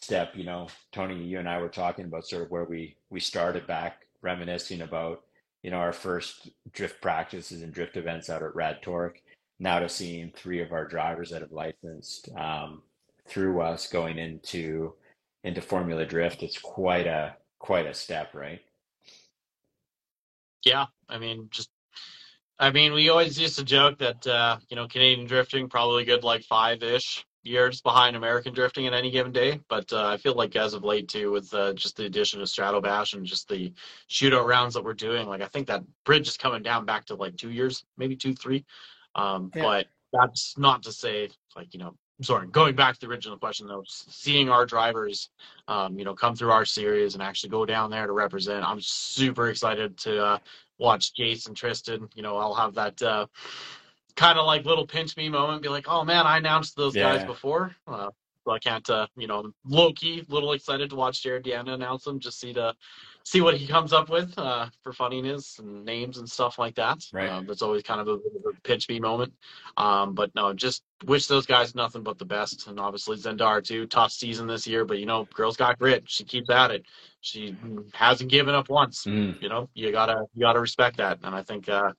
[0.02, 0.36] step.
[0.36, 3.68] You know, Tony, you and I were talking about sort of where we we started
[3.68, 5.24] back, reminiscing about
[5.64, 9.22] you know our first drift practices and drift events out at Rad Torque.
[9.60, 12.82] Now to seeing three of our drivers that have licensed um,
[13.28, 14.94] through us going into
[15.44, 18.62] into Formula Drift, it's quite a quite a step, right?
[20.66, 21.70] Yeah, I mean, just
[22.60, 26.24] I mean, we always used to joke that uh, you know Canadian drifting probably good
[26.24, 29.60] like five ish years behind American drifting at any given day.
[29.70, 32.50] But uh, I feel like as of late too, with uh, just the addition of
[32.50, 33.74] Strato Bash and just the
[34.10, 37.16] shootout rounds that we're doing, like I think that bridge is coming down back to
[37.16, 38.66] like two years, maybe two, three.
[39.16, 39.64] Um, yeah.
[39.64, 41.96] But that's not to say like you know.
[42.22, 45.30] Sorry, going back to the original question though, seeing our drivers,
[45.70, 48.82] um, you know, come through our series and actually go down there to represent, I'm
[48.82, 50.38] super excited to uh,
[50.80, 53.28] watch Jason Tristan, you know, I'll have that uh,
[54.20, 57.16] kind of like little pinch me moment, be like, oh man, I announced those yeah.
[57.16, 57.74] guys before.
[57.88, 58.10] Uh,
[58.44, 62.04] so I can't, uh, you know, low key, little excited to watch Jarod DeAnda announce
[62.04, 62.76] them, just see to
[63.24, 66.98] see what he comes up with uh, for funniness and names and stuff like that.
[67.14, 67.30] Right.
[67.30, 69.34] Um, that's always kind of a, a pinch me moment.
[69.78, 72.68] Um, but no, just wish those guys nothing but the best.
[72.68, 76.04] And obviously Zendar too, tough season this year, but you know, girl's got grit.
[76.08, 76.86] She keeps at it.
[77.22, 77.56] She
[77.94, 79.04] hasn't given up once.
[79.04, 79.42] Mm.
[79.42, 81.20] You know, you gotta you gotta respect that.
[81.24, 81.92] And I think uh,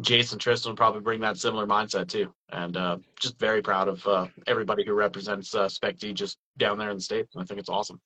[0.00, 2.32] Jason Tristan will probably bring that similar mindset too.
[2.50, 6.78] And uh, just very proud of uh, everybody who represents uh, Spec D just down
[6.78, 7.34] there in the states.
[7.36, 8.00] I think it's awesome.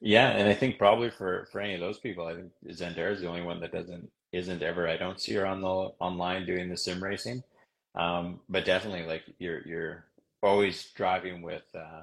[0.00, 3.20] Yeah, and I think probably for for any of those people, I think Zendara is
[3.20, 4.88] the only one that doesn't isn't ever.
[4.88, 7.42] I don't see her on the online doing the sim racing.
[7.94, 10.04] Um, but definitely, like you're you're
[10.42, 12.02] always driving with, uh,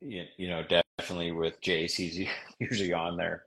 [0.00, 0.64] you, you know,
[0.98, 1.94] definitely with Jace.
[1.94, 2.26] He's
[2.58, 3.44] usually on there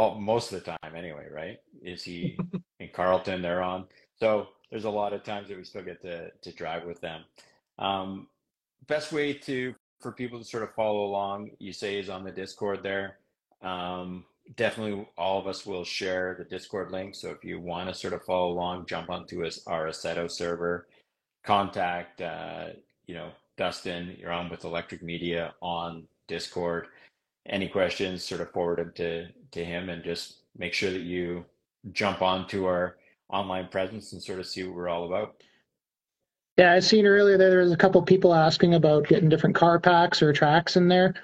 [0.00, 1.58] all, most of the time anyway, right?
[1.82, 2.38] Is he
[2.80, 3.42] in Carlton?
[3.42, 3.86] They're on.
[4.20, 7.24] So there's a lot of times that we still get to to drive with them.
[7.78, 8.28] Um,
[8.86, 12.30] best way to for people to sort of follow along, you say, is on the
[12.30, 13.18] Discord there.
[13.62, 14.24] Um,
[14.56, 17.14] definitely, all of us will share the Discord link.
[17.14, 20.86] So if you want to sort of follow along, jump onto us, our Assetto server,
[21.44, 22.68] contact, uh,
[23.06, 24.16] you know, Dustin.
[24.18, 26.86] You're on with Elektrik Media on Discord.
[27.46, 31.44] Any questions, sort of forward them to to him, and just make sure that you
[31.92, 32.96] jump onto our
[33.32, 35.42] online presence and sort of see what we're all about.
[36.56, 39.80] Yeah, I seen earlier there, there was a couple people asking about getting different car
[39.80, 41.14] packs or tracks in there.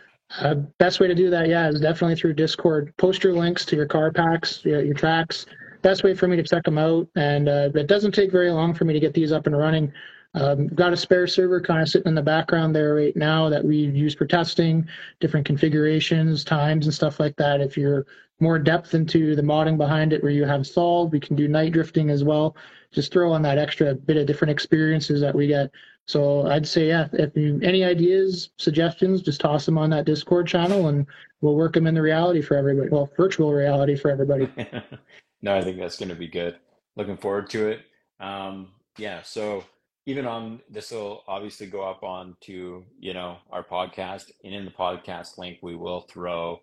[0.41, 2.93] Uh, best way to do that, yeah, is definitely through Discord.
[2.97, 5.47] Post your links to your car packs, your, your tracks.
[5.83, 8.75] Best way for me to check them out, and uh, it doesn't take very long
[8.75, 9.93] for me to get these up and running.
[10.37, 13.64] Um, got a spare server kind of sitting in the background there right now that
[13.64, 14.87] we use for testing
[15.18, 17.62] different configurations, times, and stuff like that.
[17.62, 18.07] If you're
[18.39, 21.72] more depth into the modding behind it, where you have solved, we can do night
[21.72, 22.55] drifting as well.
[22.93, 25.70] Just throw on that extra bit of different experiences that we get.
[26.05, 30.47] So I'd say, yeah, if you any ideas, suggestions, just toss them on that Discord
[30.47, 31.07] channel, and
[31.41, 32.91] we'll work them in the reality for everybody.
[32.91, 34.53] Well, virtual reality for everybody.
[35.43, 36.57] no, I think that's going to be good.
[36.95, 37.80] Looking forward to it.
[38.20, 38.68] Um,
[38.99, 39.64] yeah, so
[40.07, 44.65] even on this will obviously go up on to you know our podcast, and in
[44.65, 46.61] the podcast link we will throw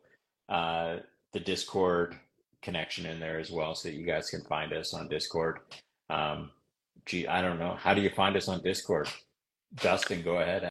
[0.49, 0.97] uh,
[1.33, 2.15] the Discord
[2.61, 5.59] connection in there as well, so that you guys can find us on Discord.
[6.09, 6.51] Um,
[7.05, 7.75] gee, I don't know.
[7.77, 9.09] How do you find us on Discord?
[9.75, 10.69] Dustin, go ahead.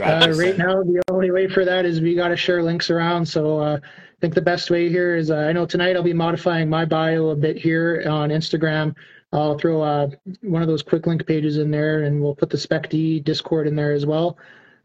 [0.00, 3.26] Uh, right now, the only way for that is we got to share links around.
[3.26, 6.14] So uh, I think the best way here is uh, I know tonight I'll be
[6.14, 8.94] modifying my bio a bit here on Instagram.
[9.32, 10.10] I'll throw uh,
[10.42, 13.76] one of those quick link pages in there, and we'll put the SpecD Discord in
[13.76, 14.36] there as well.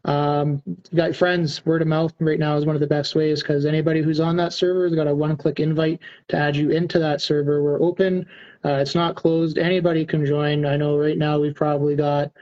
[0.04, 0.62] Um,
[0.94, 4.00] got friends, word of mouth right now is one of the best ways because anybody
[4.00, 7.62] who's on that server has got a one-click invite to add you into that server.
[7.62, 8.24] We're open.
[8.64, 9.58] Uh, it's not closed.
[9.58, 10.64] Anybody can join.
[10.64, 12.32] I know right now we've probably got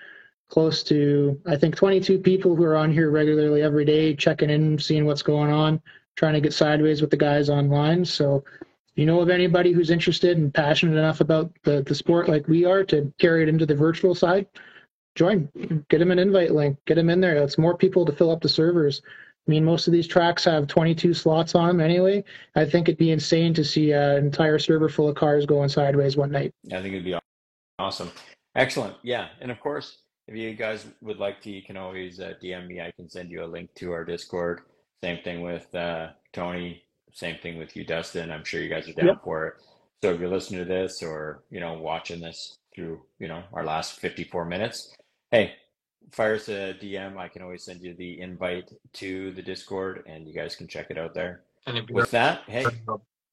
[0.49, 4.79] close to I think 22 people who are on here regularly every day, checking in,
[4.79, 5.81] seeing what's going on,
[6.15, 8.05] trying to get sideways with the guys online.
[8.05, 8.45] So
[8.97, 12.65] you know of anybody who's interested and passionate enough about the, the sport like we
[12.65, 14.47] are to carry it into the virtual side,
[15.15, 15.49] join.
[15.89, 16.79] Get them an invite link.
[16.87, 17.39] Get them in there.
[17.39, 19.03] That's more people to fill up the servers.
[19.47, 22.25] I mean, most of these tracks have 22 slots on them anyway.
[22.57, 26.17] I think it'd be insane to see an entire server full of cars going sideways
[26.17, 26.53] one night.
[26.73, 27.17] I think it'd be
[27.79, 28.11] awesome.
[28.57, 28.97] Excellent.
[29.03, 29.29] Yeah.
[29.41, 32.81] And of course, if you guys would like to, you can always uh, DM me.
[32.81, 34.63] I can send you a link to our Discord.
[35.05, 36.83] Same thing with uh, Tony.
[37.17, 38.31] Same thing with you, Dustin.
[38.31, 39.25] I'm sure you guys are down yep.
[39.25, 39.55] for it.
[40.03, 43.65] So if you're listening to this or you know watching this through you know our
[43.65, 44.95] last 54 minutes,
[45.31, 45.55] hey,
[46.13, 47.17] fire us a DM.
[47.17, 50.89] I can always send you the invite to the Discord, and you guys can check
[50.91, 51.41] it out there.
[51.67, 52.67] And with that, hey,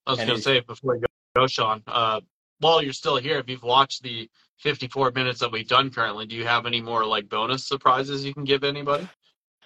[0.08, 1.04] I was going to say before you
[1.36, 2.22] go, Sean, uh,
[2.60, 4.30] while you're still here, if you've watched the
[4.60, 8.34] 54 minutes that we've done currently, do you have any more like bonus surprises you
[8.34, 9.10] can give anybody?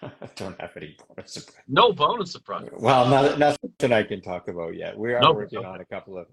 [0.02, 1.64] I don't have any bonus surprise.
[1.68, 2.70] No bonus surprise.
[2.72, 4.98] Well, not, nothing I can talk about yet.
[4.98, 5.36] We are nope.
[5.36, 6.28] working on a couple of.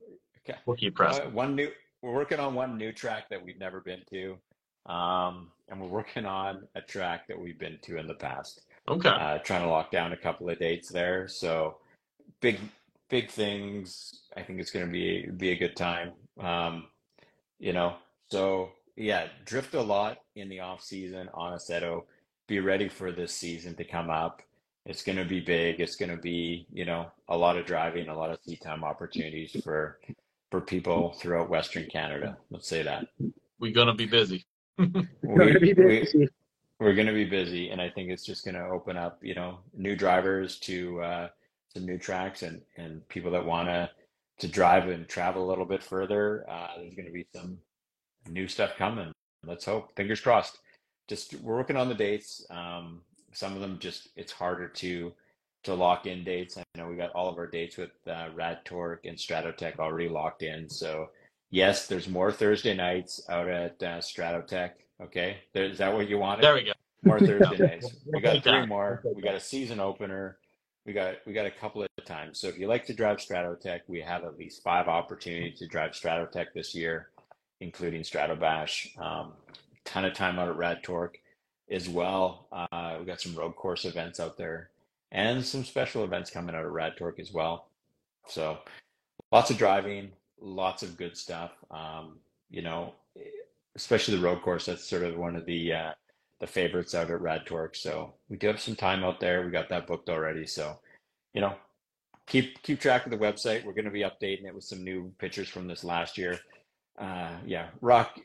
[0.46, 0.58] Okay.
[0.66, 1.26] We'll keep pressing.
[1.26, 1.70] Uh, one new.
[2.02, 4.36] We're working on one new track that we've never been to,
[4.92, 8.60] um, and we're working on a track that we've been to in the past.
[8.88, 9.08] Okay.
[9.08, 11.26] Uh, trying to lock down a couple of dates there.
[11.26, 11.78] So,
[12.42, 12.58] big,
[13.08, 14.24] big things.
[14.36, 16.12] I think it's going to be be a good time.
[16.38, 16.88] Um,
[17.58, 17.96] you know,
[18.28, 22.04] so yeah, drift a lot in the off season on Assetto.
[22.47, 24.42] Be ready for this season to come up.
[24.86, 25.80] It's going to be big.
[25.80, 28.84] It's going to be you know a lot of driving, a lot of seat time
[28.84, 29.99] opportunities for
[30.51, 32.36] for people throughout Western Canada.
[32.51, 33.07] Let's say that.
[33.59, 34.45] We're going to be busy.
[34.78, 34.86] we,
[35.22, 36.28] we,
[36.80, 39.34] we're going to be busy, and I think it's just going to open up you
[39.34, 41.28] know new drivers to uh,
[41.72, 43.90] some new tracks and and people that want to
[44.38, 46.45] to drive and travel a little bit further.
[46.49, 47.59] Uh, there's going to be some
[48.28, 49.12] new stuff coming.
[49.47, 49.95] Let's hope.
[49.97, 50.59] Fingers crossed.
[51.09, 52.46] Just we're working on the dates.
[52.50, 53.00] Um,
[53.32, 55.12] some of them just it's harder to
[55.64, 56.59] to lock in dates.
[56.59, 60.09] I know we got all of our dates with uh, Rad Torque and Stratotech already
[60.09, 60.68] locked in.
[60.68, 61.11] So
[61.50, 64.72] yes, there's more Thursday nights out at uh, Stratotech.
[65.02, 66.44] Okay, there, is that what you wanted?
[66.44, 66.72] There we go.
[67.02, 67.94] More Thursday nights.
[68.07, 69.02] We got three more.
[69.14, 70.38] We got a season opener.
[70.86, 72.38] We got we got a couple of times.
[72.38, 75.92] So if you like to drive Stratotech, we have at least five opportunities to drive
[75.92, 77.09] Stratotech this year
[77.61, 78.98] including Stratobash.
[79.00, 79.32] Um,
[79.85, 81.18] ton of time out at Rad Torque
[81.70, 82.49] as well.
[82.53, 84.70] Uh, we got some road course events out there
[85.12, 87.68] and some special events coming out of Rad Torque as well.
[88.26, 88.59] So
[89.32, 90.11] lots of driving,
[90.41, 91.53] lots of good stuff.
[91.70, 92.18] Um,
[92.51, 92.95] you know,
[93.76, 94.66] especially the road course.
[94.66, 95.93] That's sort of one of the uh,
[96.41, 97.76] the favorites out at Rad Torque.
[97.76, 99.45] So we do have some time out there.
[99.45, 100.47] We got that booked already.
[100.47, 100.78] So
[101.32, 101.55] you know,
[102.26, 103.64] keep keep track of the website.
[103.64, 106.39] We're going to be updating it with some new pictures from this last year.
[106.99, 108.18] Uh, yeah, Rock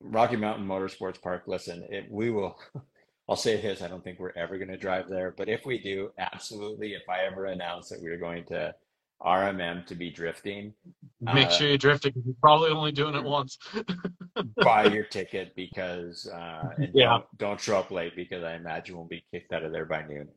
[0.00, 1.44] Rocky Mountain Motorsports Park.
[1.46, 2.58] Listen, it, we will.
[3.28, 5.78] I'll say this: I don't think we're ever going to drive there, but if we
[5.78, 6.92] do, absolutely.
[6.92, 8.74] If I ever announce that we're going to
[9.22, 10.74] RMM to be drifting,
[11.20, 12.12] Make uh, sure you're drifting.
[12.24, 13.58] You're probably only doing it once.
[14.62, 17.06] buy your ticket because uh, and Yeah.
[17.06, 20.06] don't, don't show up late because I imagine we'll be kicked out of there by
[20.06, 20.28] noon.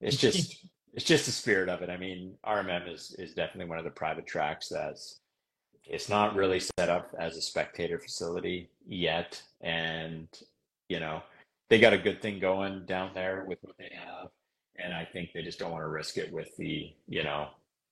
[0.00, 1.90] It's just it's just the spirit of it.
[1.90, 5.20] I mean, RMM is is definitely one of the private tracks that's
[5.84, 10.28] it's not really set up as a spectator facility yet, and
[10.88, 11.22] you know
[11.70, 14.28] they got a good thing going down there with what they have,
[14.76, 17.48] and I think they just don't want to risk it with the you know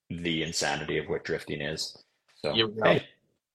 [0.09, 2.03] the insanity of what drifting is.
[2.35, 2.65] So Yeah.
[2.83, 3.07] hey,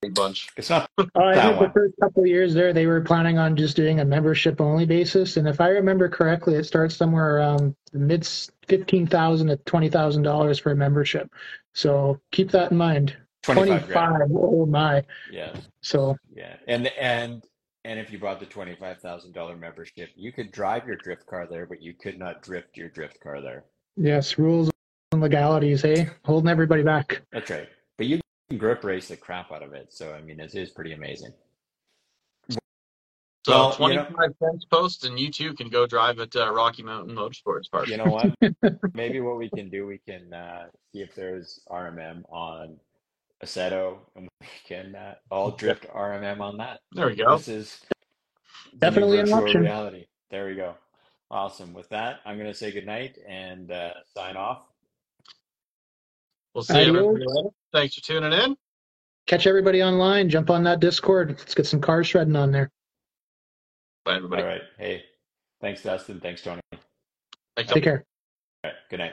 [0.03, 0.49] Big bunch.
[0.57, 3.39] it's not Uh, I That think the first couple of years there, they were planning
[3.39, 7.37] on just doing a membership only basis, and if I remember correctly, it starts somewhere
[7.37, 8.27] around the mid
[8.69, 11.31] fifteen thousand to twenty thousand dollars for a membership.
[11.75, 13.17] So keep that in mind.
[13.55, 14.33] 25 grand.
[14.35, 15.03] Oh my!
[15.31, 15.55] Yeah.
[15.81, 17.45] So Yeah, and and
[17.85, 21.27] and if you bought the twenty five thousand dollar membership, you could drive your drift
[21.27, 23.65] car there, but you could not drift your drift car there.
[23.97, 24.71] yes, rules
[25.13, 27.23] and legalities, hey, holding everybody back.
[27.33, 27.69] That's right.
[27.97, 28.21] But you
[28.51, 29.93] can grip race the crap out of it.
[29.93, 31.33] So I mean, it is pretty amazing.
[33.45, 36.53] So Well, you know- 25 cents post, and you too can go drive at uh,
[36.53, 37.87] Rocky Mountain Motorsports Park.
[37.87, 38.35] You know what?
[38.95, 42.77] Maybe what we can do, we can uh, see if there's RMM on
[43.45, 46.81] Assetto, and we can uh, all drift RMM on that.
[46.93, 47.37] There we go.
[47.37, 47.81] This is
[48.79, 49.61] Definitely an virtual option.
[49.63, 50.07] reality.
[50.31, 50.75] There we go.
[51.31, 51.73] Awesome.
[51.75, 54.63] With that, I'm going to say goodnight and uh, sign off.
[56.55, 56.97] We'll see you Adios.
[56.97, 57.49] everybody later.
[57.73, 58.57] Thanks for tuning in.
[59.27, 60.29] Catch everybody online.
[60.29, 61.31] Jump on that Discord.
[61.39, 62.71] Let's get some cars shredding on there.
[64.05, 64.43] Bye, everybody.
[64.43, 64.61] All right.
[64.79, 65.03] Hey,
[65.61, 66.21] thanks, Dustin.
[66.21, 66.61] Thanks, Tony.
[67.57, 67.73] Thanks.
[67.73, 68.05] Take care.
[68.65, 68.75] right.
[68.89, 69.13] Good night.